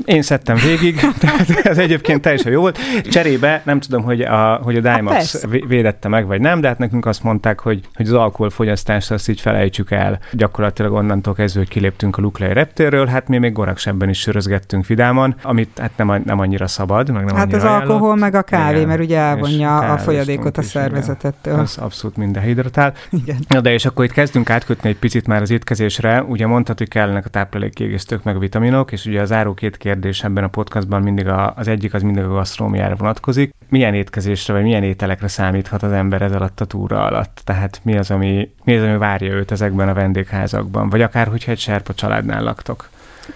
[0.04, 2.78] Én szedtem végig, tehát ez egyébként teljesen jó volt.
[3.02, 6.78] Cserébe nem tudom, hogy a, hogy a Dymox hát védette meg, vagy nem, de hát
[6.78, 11.68] nekünk azt mondták, hogy, hogy az alkoholfogyasztást azt így felejtsük el gyakorlatilag onnantól kezdve, hogy
[11.68, 16.22] kilép kiléptünk a Luklei reptérről, hát mi még goraksebben is sörözgettünk vidáman, amit hát nem,
[16.24, 17.88] nem annyira szabad, meg nem Hát az ajánlott.
[17.88, 21.58] alkohol meg a kávé, Igen, mert ugye elvonja a folyadékot a szervezetettől.
[21.58, 22.42] Az abszolút minden
[22.76, 22.94] hidratál.
[23.10, 23.36] Igen.
[23.48, 26.22] Na de és akkor itt kezdünk átkötni egy picit már az étkezésre.
[26.22, 30.24] Ugye mondtad, hogy kellenek a táplálékkiegészítők meg a vitaminok, és ugye az záró két kérdés
[30.24, 33.54] ebben a podcastban mindig a, az egyik az mindig a gasztrómiára vonatkozik.
[33.68, 37.40] Milyen étkezésre vagy milyen ételekre számíthat az ember ez alatt a túra alatt?
[37.44, 40.88] Tehát mi az, ami, mi az, ami várja őt ezekben a vendégházakban?
[40.88, 42.88] Vagy akár, hogyha egy serpa családnál laktok?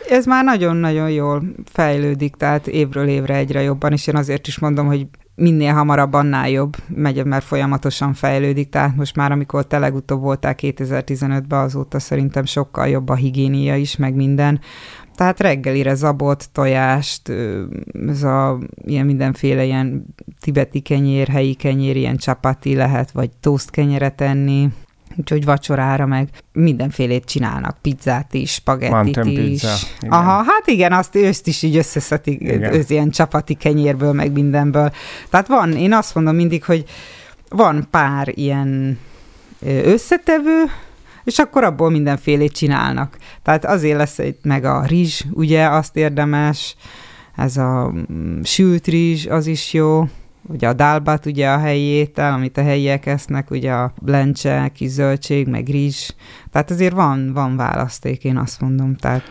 [0.09, 4.87] Ez már nagyon-nagyon jól fejlődik, tehát évről évre egyre jobban, és én azért is mondom,
[4.87, 5.07] hogy
[5.41, 10.55] minél hamarabb, annál jobb, megy, mert folyamatosan fejlődik, tehát most már, amikor te legutóbb voltál
[10.59, 14.61] 2015-ben, azóta szerintem sokkal jobb a higiénia is, meg minden.
[15.15, 17.29] Tehát reggelire zabot, tojást,
[18.09, 24.21] ez a ilyen mindenféle ilyen tibeti kenyér, helyi kenyér, ilyen csapati lehet, vagy toast kenyeret
[24.21, 24.69] enni,
[25.17, 29.39] Úgyhogy vacsorára meg mindenfélét csinálnak, pizzát is, spagettit is.
[29.39, 30.13] Pizza, igen.
[30.13, 34.93] Aha, hát igen, azt őszt is így összeszedik, ősz ilyen csapati kenyérből, meg mindenből.
[35.31, 36.85] Tehát van, én azt mondom mindig, hogy
[37.49, 38.99] van pár ilyen
[39.85, 40.65] összetevő,
[41.25, 43.17] és akkor abból mindenfélét csinálnak.
[43.43, 46.77] Tehát azért lesz egy, meg a rizs, ugye, azt érdemes,
[47.37, 50.09] ez a mm, sült rizs, az is jó,
[50.43, 54.89] ugye a dálbát, ugye a helyi étel, amit a helyiek esznek, ugye a blencse, kis
[54.89, 56.11] zöldség, meg rizs.
[56.51, 58.97] Tehát azért van, van választék, én azt mondom.
[58.97, 59.23] Tehát...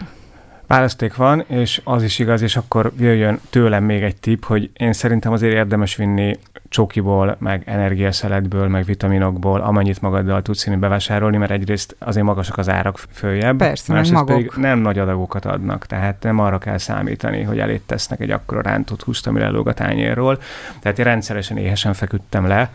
[0.68, 4.94] Választék van, és az is igaz, és akkor jöjjön tőlem még egy tip, hogy én
[4.94, 6.38] szerintem azért érdemes vinni
[6.70, 12.70] csokiból, meg energiaszeletből, meg vitaminokból, amennyit magaddal tudsz inni bevásárolni, mert egyrészt azért magasak az
[12.70, 14.28] árak följebb, Persze, meg maguk.
[14.28, 18.62] pedig nem nagy adagokat adnak, tehát nem arra kell számítani, hogy elét tesznek egy akkora
[18.62, 20.40] rántott húst, ami lelóg a tányérról.
[20.80, 22.72] Tehát én rendszeresen éhesen feküdtem le,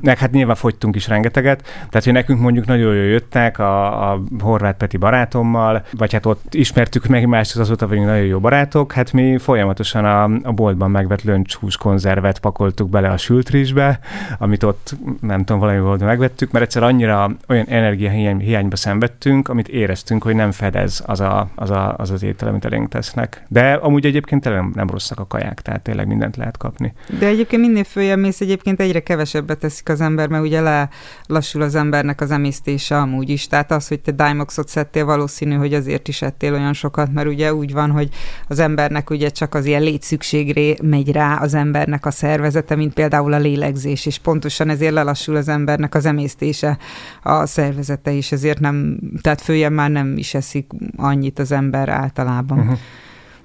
[0.00, 4.20] meg hát nyilván fogytunk is rengeteget, tehát hogy nekünk mondjuk nagyon jól jöttek a, a
[4.40, 9.12] Horváth Peti barátommal, vagy hát ott ismertük meg mást, azóta vagyunk nagyon jó barátok, hát
[9.12, 13.98] mi folyamatosan a, a boltban megvett löncshús konzervet pakoltuk bele a sül rizsbe,
[14.38, 19.68] amit ott nem tudom, valami volt megvettük, mert egyszer annyira olyan energiahiány, hiányba szenvedtünk, amit
[19.68, 23.44] éreztünk, hogy nem fedez az a, az, a, az, az étel, amit elénk tesznek.
[23.48, 26.92] De amúgy egyébként nem, nem rosszak a kaják, tehát tényleg mindent lehet kapni.
[27.18, 30.86] De egyébként minél följebb mész, egyébként egyre kevesebbet teszik az ember, mert ugye
[31.26, 33.46] lassul az embernek az emésztése amúgy is.
[33.46, 37.54] Tehát az, hogy te Dimoxot szedtél, valószínű, hogy azért is ettél olyan sokat, mert ugye
[37.54, 38.08] úgy van, hogy
[38.48, 43.27] az embernek ugye csak az ilyen létszükségre megy rá az embernek a szervezete, mint például
[43.28, 46.78] például a lélegzés, és pontosan ezért lelassul az embernek az emésztése,
[47.22, 52.58] a szervezete is, ezért nem, tehát följebb már nem is eszik annyit az ember általában.
[52.58, 52.78] Uh-huh.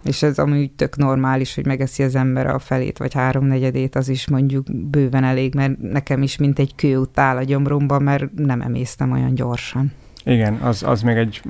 [0.04, 4.28] És ez amúgy tök normális, hogy megeszi az ember a felét vagy háromnegyedét, az is
[4.28, 9.12] mondjuk bőven elég, mert nekem is mint egy kő áll a gyomromban, mert nem emésztem
[9.12, 9.92] olyan gyorsan.
[10.26, 11.42] Igen, az, az még egy,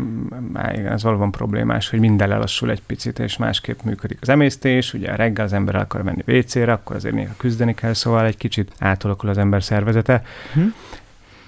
[0.74, 5.16] igen, ez valóban problémás, hogy minden lelassul egy picit, és másképp működik az emésztés, ugye
[5.16, 9.30] reggel az ember akar menni WC-re, akkor azért néha küzdeni kell, szóval egy kicsit átalakul
[9.30, 10.22] az ember szervezete.
[10.54, 10.62] Hm.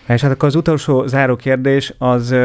[0.08, 2.36] És hát akkor az utolsó záró kérdés az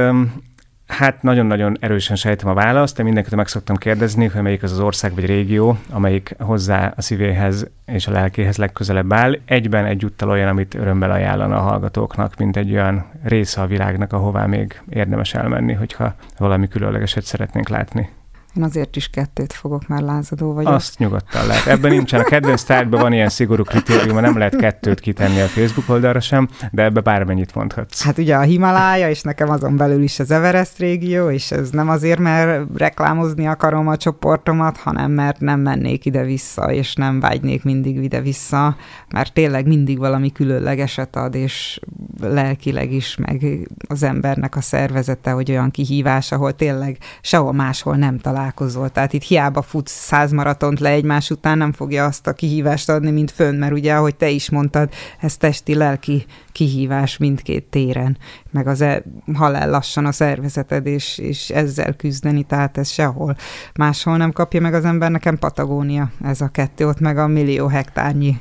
[0.91, 4.80] Hát nagyon-nagyon erősen sejtem a választ, de mindenkit meg szoktam kérdezni, hogy melyik az az
[4.80, 9.38] ország vagy régió, amelyik hozzá a szívéhez és a lelkéhez legközelebb áll.
[9.45, 14.47] Egyben egyúttal olyan, amit örömmel ajánlana a hallgatóknak, mint egy olyan része a világnak, ahová
[14.47, 18.09] még érdemes elmenni, hogyha valami különlegeset szeretnénk látni.
[18.57, 20.72] Én azért is kettőt fogok, már lázadó vagyok.
[20.72, 21.66] Azt nyugodtan lehet.
[21.66, 22.20] Ebben nincsen.
[22.20, 26.48] A kedvenc tárgyban van ilyen szigorú kritérium, nem lehet kettőt kitenni a Facebook oldalra sem,
[26.70, 28.03] de ebbe bármennyit mondhatsz.
[28.03, 31.88] Hát ugye a Himalája, és nekem azon belül is az Everest régió, és ez nem
[31.88, 38.03] azért, mert reklámozni akarom a csoportomat, hanem mert nem mennék ide-vissza, és nem vágynék mindig
[38.03, 38.76] ide-vissza,
[39.12, 41.80] mert tényleg mindig valami különlegeset ad, és
[42.20, 48.18] lelkileg is, meg az embernek a szervezete, hogy olyan kihívás, ahol tényleg sehol máshol nem
[48.41, 48.88] találkozol.
[48.88, 53.11] Tehát itt hiába futsz száz maratont le egymás után, nem fogja azt a kihívást adni,
[53.11, 54.88] mint fönn, mert ugye, ahogy te is mondtad,
[55.20, 58.16] ez testi-lelki kihívás mindkét téren,
[58.51, 59.03] meg az e,
[59.34, 63.36] halál lassan a szervezeted, és, és ezzel küzdeni, tehát ez sehol
[63.74, 67.66] máshol nem kapja meg az ember, nekem Patagónia ez a kettő, ott meg a millió
[67.66, 68.36] hektárnyi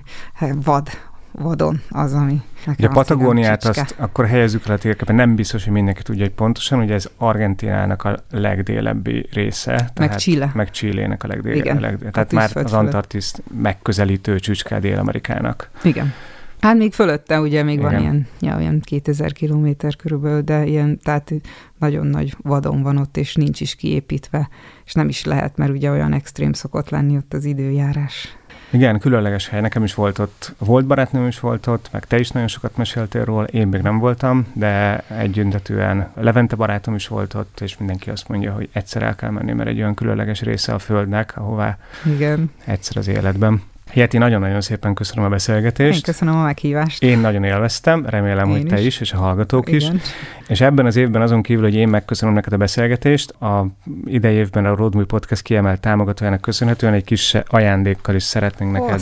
[0.64, 0.89] vad,
[1.32, 5.74] vadon az, ami Ugye a Patagóniát azt akkor helyezzük el a térképen, nem biztos, hogy
[5.74, 9.72] mindenki tudja, hogy pontosan, ugye ez Argentinának a legdélebbi része.
[9.72, 10.51] Meg tehát, Chile.
[10.53, 11.82] Meg Chilének a legdélebbi.
[11.82, 15.70] Legdél, tehát már az Antarktisz megközelítő csücske Dél-Amerikának.
[15.84, 16.14] Igen.
[16.60, 17.91] Hát még fölötte ugye még Igen.
[17.91, 21.32] van ilyen, ja, olyan 2000 kilométer körülbelül, de ilyen, tehát
[21.78, 24.49] nagyon nagy vadon van ott, és nincs is kiépítve,
[24.86, 28.38] és nem is lehet, mert ugye olyan extrém szokott lenni ott az időjárás.
[28.70, 29.61] Igen, különleges hely.
[29.61, 33.24] Nekem is volt ott, volt barátnőm is volt ott, meg te is nagyon sokat meséltél
[33.24, 38.28] róla, én még nem voltam, de együntetően Levente barátom is volt ott, és mindenki azt
[38.28, 42.51] mondja, hogy egyszer el kell menni, mert egy olyan különleges része a Földnek, ahová Igen.
[42.65, 43.61] egyszer az életben.
[43.92, 45.96] Hieti, nagyon-nagyon szépen köszönöm a beszélgetést.
[45.96, 47.04] Én köszönöm a meghívást.
[47.04, 48.70] Én nagyon élveztem, remélem, én hogy is.
[48.70, 49.96] te is, és a hallgatók Igen.
[49.96, 50.02] is.
[50.48, 53.66] És ebben az évben azon kívül, hogy én megköszönöm neked a beszélgetést, a
[54.06, 59.02] idei évben a Roadmovie Podcast kiemelt támogatójának köszönhetően egy kis ajándékkal is szeretnénk neked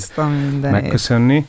[0.61, 1.45] megköszönni.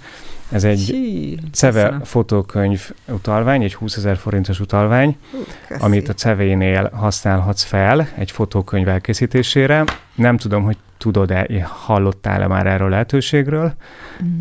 [0.51, 6.91] Ez egy Csí, CEVE fotókönyv utalvány, egy 20 ezer forintos utalvány, uh, amit a CEVE-nél
[6.93, 9.85] használhatsz fel egy fotókönyv elkészítésére.
[10.15, 13.75] Nem tudom, hogy tudod-e, hallottál-e már erről lehetőségről?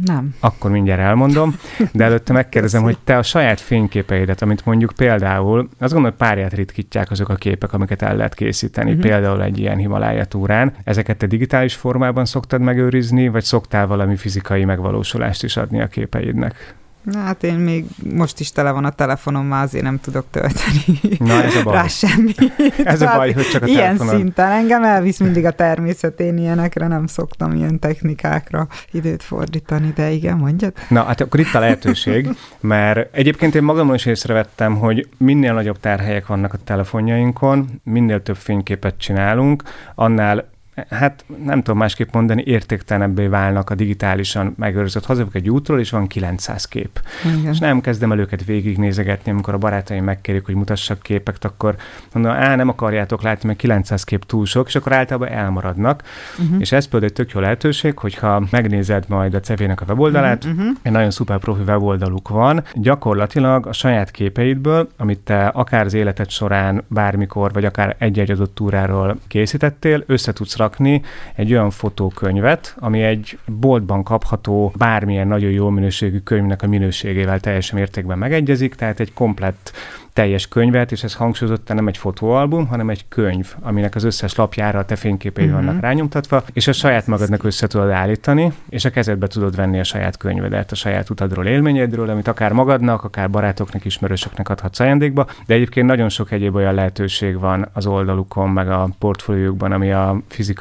[0.05, 0.35] Nem.
[0.39, 1.55] Akkor mindjárt elmondom,
[1.91, 6.53] de előtte megkérdezem, hogy te a saját fényképeidet, amit mondjuk például, azt gondolom, hogy párját
[6.53, 9.05] ritkítják azok a képek, amiket el lehet készíteni, uh-huh.
[9.05, 10.73] például egy ilyen Himalája túrán.
[10.83, 16.75] Ezeket te digitális formában szoktad megőrizni, vagy szoktál valami fizikai megvalósulást is adni a képeidnek?
[17.13, 17.85] Hát én még
[18.15, 21.73] most is tele van a telefonom, már azért nem tudok tölteni Na, ez a baj.
[21.73, 22.53] rá semmit.
[22.83, 24.15] Ez a baj, hogy csak a Ilyen telefonod.
[24.15, 30.09] szinten engem elvisz mindig a természet, én ilyenekre nem szoktam ilyen technikákra időt fordítani, de
[30.09, 30.73] igen, mondjad.
[30.89, 32.29] Na, hát akkor itt a lehetőség,
[32.59, 38.37] mert egyébként én magamon is észrevettem, hogy minél nagyobb tárhelyek vannak a telefonjainkon, minél több
[38.37, 39.63] fényképet csinálunk,
[39.95, 40.49] annál
[40.89, 45.05] hát nem tudom másképp mondani, értéktelenebbé válnak a digitálisan megőrzött.
[45.05, 47.01] Hazavok egy útról, és van 900 kép.
[47.25, 47.51] Igen.
[47.51, 51.75] És nem kezdem el őket végignézegetni, amikor a barátaim megkérik, hogy mutassak képeket, akkor
[52.13, 56.03] mondom, á, nem akarjátok látni, mert 900 kép túl sok, és akkor általában elmaradnak.
[56.39, 56.59] Uh-huh.
[56.59, 60.67] És ez például egy tök jó lehetőség, hogyha megnézed majd a cevének a weboldalát, uh-huh.
[60.81, 66.29] egy nagyon szuper profi weboldaluk van, gyakorlatilag a saját képeidből, amit te akár az életed
[66.29, 71.01] során bármikor, vagy akár egy-egy adott túráról készítettél, össze tudsz rakni
[71.35, 77.77] egy olyan fotókönyvet, ami egy boltban kapható bármilyen nagyon jó minőségű könyvnek a minőségével teljesen
[77.77, 79.71] mértékben megegyezik, tehát egy komplett
[80.17, 84.79] teljes könyvet, és ez hangsúlyozottan nem egy fotóalbum, hanem egy könyv, aminek az összes lapjára
[84.79, 85.65] a te fényképeid uh-huh.
[85.65, 89.83] vannak rányomtatva, és a saját magadnak össze tudod állítani, és a kezedbe tudod venni a
[89.83, 95.53] saját könyvedet, a saját utadról, élményedről, amit akár magadnak, akár barátoknak, ismerősöknek adhatsz ajándékba, de
[95.53, 100.56] egyébként nagyon sok egyéb olyan lehetőség van az oldalukon, meg a portfóliókban, ami a fizikai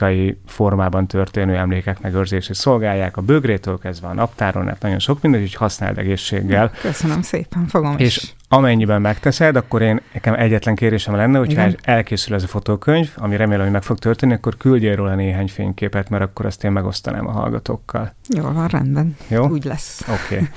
[0.47, 5.55] formában történő emlékek megőrzését szolgálják, a bögrétől kezdve a naptáron, hát nagyon sok minden, hogy
[5.55, 6.71] használd egészséggel.
[6.81, 11.77] Köszönöm szépen, fogom és is amennyiben megteszed, akkor én nekem egyetlen kérésem lenne, hogyha Igen.
[11.83, 16.09] elkészül ez a fotókönyv, ami remélem, hogy meg fog történni, akkor küldjél róla néhány fényképet,
[16.09, 18.15] mert akkor azt én megosztanám a hallgatókkal.
[18.29, 19.17] Jó, van, rendben.
[19.29, 19.49] Jó?
[19.49, 20.01] Úgy lesz.
[20.09, 20.35] Oké.
[20.35, 20.49] Okay.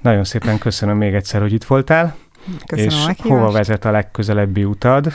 [0.00, 2.16] Nagyon szépen köszönöm még egyszer, hogy itt voltál.
[2.66, 5.12] Köszönöm és a hova vezet a legközelebbi utad?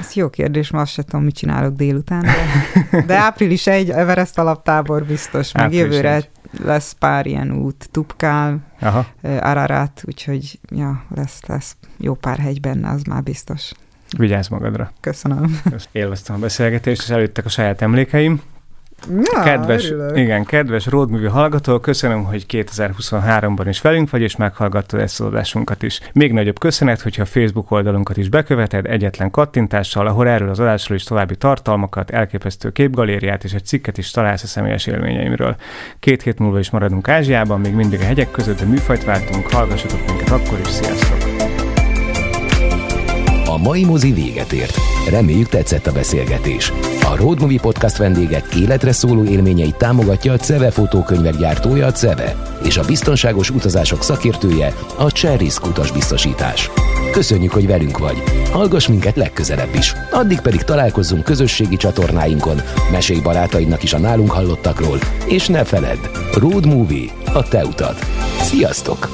[0.00, 4.38] Ez jó kérdés, ma azt sem tudom, mit csinálok délután, de, de április egy Everest
[4.38, 6.28] alaptábor biztos, meg április jövőre egy
[6.64, 9.06] lesz pár ilyen út, Tupkál, Aha.
[9.22, 13.72] Ararat, úgyhogy ja, lesz, lesz jó pár hegy benne, az már biztos.
[14.18, 14.92] Vigyázz magadra.
[15.00, 15.60] Köszönöm.
[15.92, 18.40] Élveztem a beszélgetést, és előttek a saját emlékeim.
[19.32, 20.16] Ja, kedves, örülök.
[20.16, 25.82] igen, kedves Roadmovie hallgató, köszönöm, hogy 2023-ban is velünk vagy, és meghallgattad ezt az adásunkat
[25.82, 26.00] is.
[26.12, 30.96] Még nagyobb köszönet, hogyha a Facebook oldalunkat is beköveted egyetlen kattintással, ahol erről az adásról
[30.96, 35.56] is további tartalmakat, elképesztő képgalériát és egy cikket is találsz a személyes élményeimről.
[36.00, 40.06] Két hét múlva is maradunk Ázsiában, még mindig a hegyek között, de műfajt váltunk, hallgassatok
[40.06, 41.25] minket akkor is, sziasztok!
[43.56, 44.78] A mai mozi véget ért.
[45.10, 46.72] Reméljük tetszett a beszélgetés.
[47.02, 52.36] A Road Movie Podcast vendégek életre szóló élményeit támogatja a CEVE fotókönyvek gyártója a CEVE,
[52.64, 56.70] és a biztonságos utazások szakértője a Cherrisk utasbiztosítás.
[57.12, 58.22] Köszönjük, hogy velünk vagy.
[58.50, 59.94] Hallgass minket legközelebb is.
[60.10, 62.60] Addig pedig találkozzunk közösségi csatornáinkon,
[62.92, 65.98] mesélj barátaidnak is a nálunk hallottakról, és ne feledd,
[66.32, 67.96] Road Movie, a te utad.
[68.40, 69.08] Sziasztok!